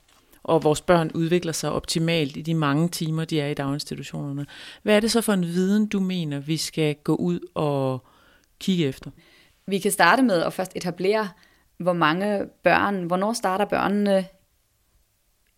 og 0.42 0.64
vores 0.64 0.80
børn 0.80 1.10
udvikler 1.14 1.52
sig 1.52 1.72
optimalt 1.72 2.36
i 2.36 2.42
de 2.42 2.54
mange 2.54 2.88
timer, 2.88 3.24
de 3.24 3.40
er 3.40 3.46
i 3.46 3.54
daginstitutionerne, 3.54 4.46
hvad 4.82 4.96
er 4.96 5.00
det 5.00 5.10
så 5.10 5.20
for 5.20 5.32
en 5.32 5.42
viden, 5.42 5.86
du 5.86 6.00
mener, 6.00 6.38
vi 6.38 6.56
skal 6.56 6.94
gå 6.94 7.14
ud 7.14 7.40
og 7.54 8.04
kigge 8.58 8.86
efter? 8.86 9.10
Vi 9.66 9.78
kan 9.78 9.90
starte 9.90 10.22
med 10.22 10.42
at 10.42 10.52
først 10.52 10.72
etablere, 10.76 11.28
hvor 11.76 11.92
mange 11.92 12.46
børn, 12.62 13.04
hvornår 13.04 13.32
starter 13.32 13.64
børnene 13.64 14.26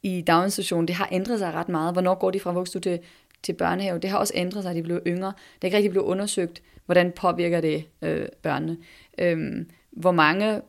i 0.02 0.20
daginstitutionen. 0.26 0.88
Det 0.88 0.96
har 0.96 1.08
ændret 1.12 1.38
sig 1.38 1.54
ret 1.54 1.68
meget. 1.68 1.92
Hvornår 1.92 2.14
går 2.14 2.30
de 2.30 2.40
fra 2.40 2.52
vuggestue 2.52 2.80
til, 2.80 2.98
til 3.42 3.52
børnehave? 3.52 3.98
Det 3.98 4.10
har 4.10 4.18
også 4.18 4.32
ændret 4.36 4.62
sig, 4.62 4.70
at 4.70 4.76
de 4.76 4.82
blev 4.82 5.02
yngre. 5.06 5.32
Det 5.54 5.62
er 5.62 5.66
ikke 5.66 5.76
rigtig 5.76 5.90
blevet 5.90 6.06
undersøgt, 6.06 6.62
hvordan 6.92 7.12
påvirker 7.12 7.60
det 7.60 7.84
øh, 8.02 8.26
børnene. 8.42 8.76
Øhm, 9.18 9.70
hvor 9.90 10.12
mange 10.12 10.60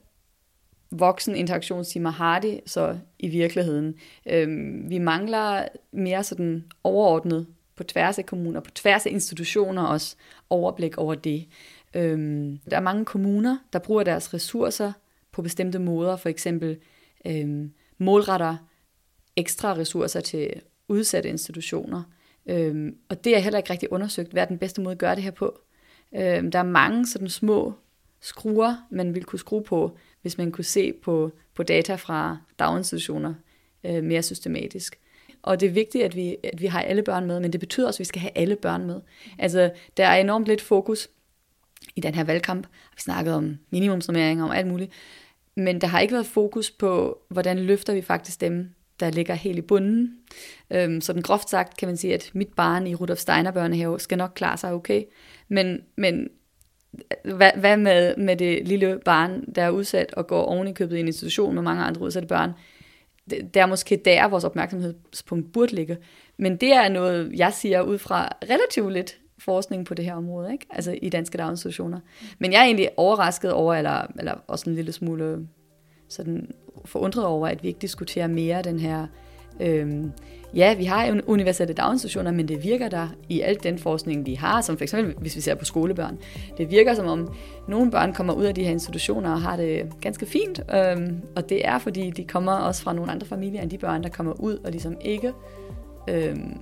voksen 0.91 1.35
interaktionstimer 1.35 2.09
har 2.09 2.39
de 2.39 2.61
så 2.65 2.97
i 3.19 3.27
virkeligheden. 3.27 3.95
Øhm, 4.25 4.89
vi 4.89 4.97
mangler 4.97 5.67
mere 5.91 6.23
sådan 6.23 6.63
overordnet 6.83 7.47
på 7.75 7.83
tværs 7.83 8.19
af 8.19 8.25
kommuner, 8.25 8.59
på 8.59 8.71
tværs 8.71 9.05
af 9.05 9.09
institutioner 9.11 9.83
også 9.83 10.15
overblik 10.49 10.97
over 10.97 11.15
det. 11.15 11.47
Øhm, 11.93 12.59
der 12.69 12.77
er 12.77 12.81
mange 12.81 13.05
kommuner, 13.05 13.57
der 13.73 13.79
bruger 13.79 14.03
deres 14.03 14.33
ressourcer 14.33 14.91
på 15.31 15.41
bestemte 15.41 15.79
måder, 15.79 16.15
for 16.15 16.29
eksempel 16.29 16.77
øhm, 17.25 17.73
målretter 17.97 18.57
ekstra 19.35 19.73
ressourcer 19.73 20.21
til 20.21 20.61
udsatte 20.87 21.29
institutioner. 21.29 22.03
Øhm, 22.45 22.97
og 23.09 23.23
det 23.23 23.35
er 23.35 23.39
heller 23.39 23.59
ikke 23.59 23.69
rigtig 23.69 23.91
undersøgt, 23.91 24.31
hvad 24.31 24.41
er 24.41 24.47
den 24.47 24.57
bedste 24.57 24.81
måde 24.81 24.91
at 24.91 24.99
gøre 24.99 25.15
det 25.15 25.23
her 25.23 25.31
på. 25.31 25.59
Øh, 26.15 26.51
der 26.51 26.59
er 26.59 26.63
mange 26.63 27.07
sådan 27.07 27.29
små 27.29 27.73
skruer, 28.21 28.75
man 28.91 29.13
ville 29.13 29.25
kunne 29.25 29.39
skrue 29.39 29.63
på, 29.63 29.97
hvis 30.21 30.37
man 30.37 30.51
kunne 30.51 30.63
se 30.63 30.93
på, 30.93 31.31
på 31.55 31.63
data 31.63 31.95
fra 31.95 32.37
daginstitutioner 32.59 33.33
øh, 33.83 34.03
mere 34.03 34.21
systematisk. 34.21 34.99
Og 35.41 35.59
det 35.59 35.67
er 35.67 35.71
vigtigt, 35.71 36.03
at 36.03 36.15
vi, 36.15 36.37
at 36.43 36.61
vi 36.61 36.65
har 36.65 36.81
alle 36.81 37.03
børn 37.03 37.25
med, 37.25 37.39
men 37.39 37.51
det 37.53 37.59
betyder 37.59 37.87
også, 37.87 37.97
at 37.97 37.99
vi 37.99 38.05
skal 38.05 38.21
have 38.21 38.37
alle 38.37 38.55
børn 38.55 38.85
med. 38.85 39.01
Altså, 39.39 39.71
der 39.97 40.07
er 40.07 40.15
enormt 40.15 40.47
lidt 40.47 40.61
fokus 40.61 41.09
i 41.95 42.01
den 42.01 42.15
her 42.15 42.23
valgkamp. 42.23 42.67
Vi 42.95 43.01
snakkede 43.01 43.35
om 43.35 43.57
minimumsnormeringer 43.69 44.45
og 44.45 44.57
alt 44.57 44.67
muligt. 44.67 44.91
Men 45.55 45.81
der 45.81 45.87
har 45.87 45.99
ikke 45.99 46.13
været 46.13 46.25
fokus 46.25 46.71
på, 46.71 47.19
hvordan 47.29 47.59
løfter 47.59 47.93
vi 47.93 48.01
faktisk 48.01 48.41
dem, 48.41 48.69
der 48.99 49.09
ligger 49.09 49.33
helt 49.33 49.57
i 49.57 49.61
bunden. 49.61 50.17
Øhm, 50.71 51.01
så 51.01 51.13
den 51.13 51.21
groft 51.21 51.49
sagt 51.49 51.77
kan 51.77 51.87
man 51.87 51.97
sige, 51.97 52.13
at 52.13 52.31
mit 52.33 52.53
barn 52.55 52.87
i 52.87 52.95
Rudolf 52.95 53.19
Steiner 53.19 53.51
børnehave 53.51 53.99
skal 53.99 54.17
nok 54.17 54.31
klare 54.35 54.57
sig 54.57 54.73
okay. 54.73 55.03
Men, 55.53 55.81
men 55.95 56.29
øh, 57.25 57.35
hvad, 57.35 57.51
hvad 57.55 57.77
med, 57.77 58.17
med 58.17 58.35
det 58.35 58.67
lille 58.67 58.99
barn, 59.05 59.53
der 59.55 59.61
er 59.63 59.69
udsat 59.69 60.13
og 60.13 60.27
går 60.27 60.43
oven 60.43 60.67
i 60.67 60.73
købet 60.73 60.97
i 60.97 60.99
en 60.99 61.07
institution 61.07 61.55
med 61.55 61.63
mange 61.63 61.83
andre 61.83 62.01
udsatte 62.01 62.27
børn? 62.27 62.51
Det, 63.29 63.53
det 63.53 63.59
er 63.59 63.65
måske 63.65 64.01
der, 64.05 64.27
vores 64.27 64.43
opmærksomhedspunkt 64.43 65.53
burde 65.53 65.75
ligge. 65.75 65.97
Men 66.37 66.55
det 66.55 66.73
er 66.73 66.89
noget, 66.89 67.31
jeg 67.35 67.53
siger 67.53 67.81
ud 67.81 67.97
fra 67.97 68.37
relativt 68.43 68.93
lidt 68.93 69.19
forskning 69.37 69.85
på 69.85 69.93
det 69.93 70.05
her 70.05 70.13
område, 70.13 70.51
ikke? 70.51 70.65
altså 70.69 70.97
i 71.01 71.09
danske 71.09 71.37
daginstitutioner. 71.37 71.99
Men 72.39 72.51
jeg 72.51 72.59
er 72.59 72.65
egentlig 72.65 72.89
overrasket 72.97 73.51
over, 73.51 73.73
eller, 73.73 74.07
eller 74.19 74.33
også 74.47 74.69
en 74.69 74.75
lille 74.75 74.91
smule 74.91 75.47
sådan 76.07 76.51
forundret 76.85 77.25
over, 77.25 77.47
at 77.47 77.63
vi 77.63 77.67
ikke 77.67 77.79
diskuterer 77.79 78.27
mere 78.27 78.61
den 78.61 78.79
her 78.79 79.07
øh, 79.59 80.03
ja, 80.55 80.73
vi 80.73 80.85
har 80.85 81.21
universelle 81.27 81.73
daginstitutioner, 81.73 82.31
men 82.31 82.47
det 82.47 82.63
virker 82.63 82.89
der 82.89 83.07
i 83.29 83.41
al 83.41 83.57
den 83.63 83.79
forskning, 83.79 84.25
vi 84.25 84.33
har, 84.33 84.61
som 84.61 84.77
f.eks. 84.77 84.95
hvis 85.17 85.35
vi 85.35 85.41
ser 85.41 85.55
på 85.55 85.65
skolebørn. 85.65 86.17
Det 86.57 86.71
virker 86.71 86.93
som 86.93 87.07
om 87.07 87.33
nogle 87.67 87.91
børn 87.91 88.13
kommer 88.13 88.33
ud 88.33 88.43
af 88.43 88.55
de 88.55 88.63
her 88.63 88.71
institutioner 88.71 89.31
og 89.31 89.41
har 89.41 89.55
det 89.55 89.91
ganske 90.01 90.25
fint, 90.25 90.61
øhm, 90.75 91.21
og 91.35 91.49
det 91.49 91.67
er 91.67 91.77
fordi, 91.77 92.09
de 92.09 92.23
kommer 92.23 92.51
også 92.51 92.83
fra 92.83 92.93
nogle 92.93 93.11
andre 93.11 93.27
familier 93.27 93.61
end 93.61 93.69
de 93.69 93.77
børn, 93.77 94.03
der 94.03 94.09
kommer 94.09 94.33
ud 94.41 94.57
og 94.57 94.71
ligesom 94.71 94.97
ikke 95.01 95.31
øhm, 96.09 96.57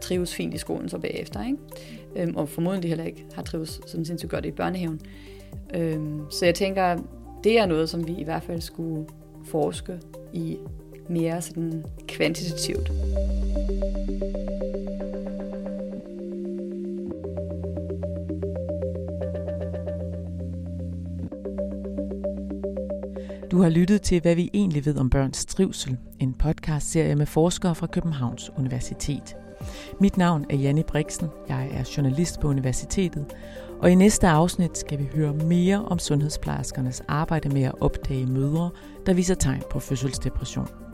trives 0.00 0.34
fint 0.34 0.54
i 0.54 0.58
skolen 0.58 0.88
så 0.88 0.98
bagefter, 0.98 1.46
ikke? 1.46 1.58
Øhm, 2.16 2.36
og 2.36 2.48
formodentlig 2.48 2.90
heller 2.90 3.04
ikke 3.04 3.24
har 3.34 3.42
trives 3.42 3.80
sådan 3.86 4.04
sindssygt 4.04 4.30
godt 4.30 4.46
i 4.46 4.50
børnehaven. 4.50 5.00
Øhm, 5.74 6.20
så 6.30 6.44
jeg 6.44 6.54
tænker, 6.54 6.98
det 7.44 7.58
er 7.58 7.66
noget, 7.66 7.88
som 7.88 8.06
vi 8.06 8.14
i 8.18 8.24
hvert 8.24 8.42
fald 8.42 8.60
skulle 8.60 9.06
forske 9.44 10.00
i 10.32 10.58
mere 11.08 11.42
sådan 11.42 11.84
kvantitativt. 12.08 12.90
Du 23.50 23.62
har 23.62 23.68
lyttet 23.68 24.02
til, 24.02 24.22
hvad 24.22 24.34
vi 24.34 24.50
egentlig 24.54 24.86
ved 24.86 24.98
om 24.98 25.10
børns 25.10 25.46
trivsel, 25.46 25.96
en 26.20 26.34
podcast-serie 26.34 27.16
med 27.16 27.26
forskere 27.26 27.74
fra 27.74 27.86
Københavns 27.86 28.50
Universitet. 28.58 29.36
Mit 30.00 30.16
navn 30.16 30.44
er 30.50 30.56
Janne 30.56 30.82
Brixen, 30.82 31.28
jeg 31.48 31.68
er 31.72 31.90
journalist 31.96 32.40
på 32.40 32.48
universitetet, 32.48 33.26
og 33.80 33.90
i 33.90 33.94
næste 33.94 34.28
afsnit 34.28 34.78
skal 34.78 34.98
vi 34.98 35.08
høre 35.14 35.32
mere 35.32 35.84
om 35.84 35.98
sundhedsplejerskernes 35.98 37.02
arbejde 37.08 37.48
med 37.48 37.62
at 37.62 37.74
opdage 37.80 38.26
mødre, 38.26 38.70
der 39.06 39.14
viser 39.14 39.34
tegn 39.34 39.62
på 39.70 39.80
fødselsdepression. 39.80 40.85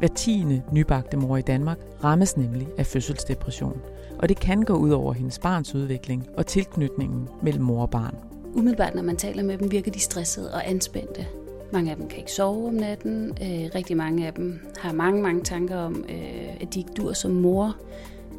Hver 0.00 0.08
tiende 0.08 0.62
nybagte 0.72 1.16
mor 1.16 1.36
i 1.36 1.42
Danmark 1.42 1.78
rammes 2.04 2.36
nemlig 2.36 2.68
af 2.78 2.86
fødselsdepression, 2.86 3.80
og 4.18 4.28
det 4.28 4.40
kan 4.40 4.62
gå 4.62 4.72
ud 4.72 4.90
over 4.90 5.12
hendes 5.12 5.38
barns 5.38 5.74
udvikling 5.74 6.26
og 6.36 6.46
tilknytningen 6.46 7.28
mellem 7.42 7.64
mor 7.64 7.82
og 7.82 7.90
barn. 7.90 8.16
Umiddelbart, 8.54 8.94
når 8.94 9.02
man 9.02 9.16
taler 9.16 9.42
med 9.42 9.58
dem, 9.58 9.70
virker 9.70 9.90
de 9.90 10.00
stressede 10.00 10.54
og 10.54 10.68
anspændte. 10.68 11.26
Mange 11.72 11.90
af 11.90 11.96
dem 11.96 12.08
kan 12.08 12.18
ikke 12.18 12.32
sove 12.32 12.68
om 12.68 12.74
natten. 12.74 13.28
Øh, 13.42 13.70
rigtig 13.74 13.96
mange 13.96 14.26
af 14.26 14.34
dem 14.34 14.60
har 14.76 14.92
mange, 14.92 15.22
mange 15.22 15.42
tanker 15.42 15.76
om, 15.76 16.04
øh, 16.08 16.56
at 16.60 16.74
de 16.74 16.78
ikke 16.78 16.92
dur 16.96 17.12
som 17.12 17.30
mor 17.30 17.76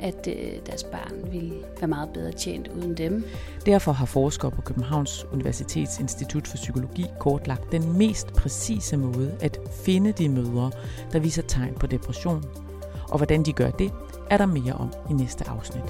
at 0.02 0.28
øh, 0.28 0.52
deres 0.66 0.84
barn 0.84 1.32
ville 1.32 1.54
være 1.80 1.88
meget 1.88 2.10
bedre 2.14 2.32
tjent 2.32 2.68
uden 2.68 2.98
dem. 2.98 3.26
Derfor 3.66 3.92
har 3.92 4.06
forskere 4.06 4.52
på 4.52 4.62
Københavns 4.62 5.26
Universitets 5.34 6.00
Institut 6.00 6.48
for 6.48 6.58
Psykologi 6.58 7.06
kortlagt 7.20 7.72
den 7.72 7.98
mest 7.98 8.34
præcise 8.34 8.98
måde 8.98 9.32
at 9.42 9.60
finde 9.86 10.12
de 10.12 10.30
mødre, 10.30 10.72
der 11.14 11.20
viser 11.20 11.42
tegn 11.42 11.74
på 11.74 11.88
depression. 11.88 12.44
Og 13.10 13.18
hvordan 13.18 13.44
de 13.44 13.54
gør 13.54 13.70
det, 13.70 13.92
er 14.30 14.38
der 14.38 14.46
mere 14.46 14.74
om 14.74 14.94
i 15.10 15.14
næste 15.14 15.50
afsnit. 15.50 15.84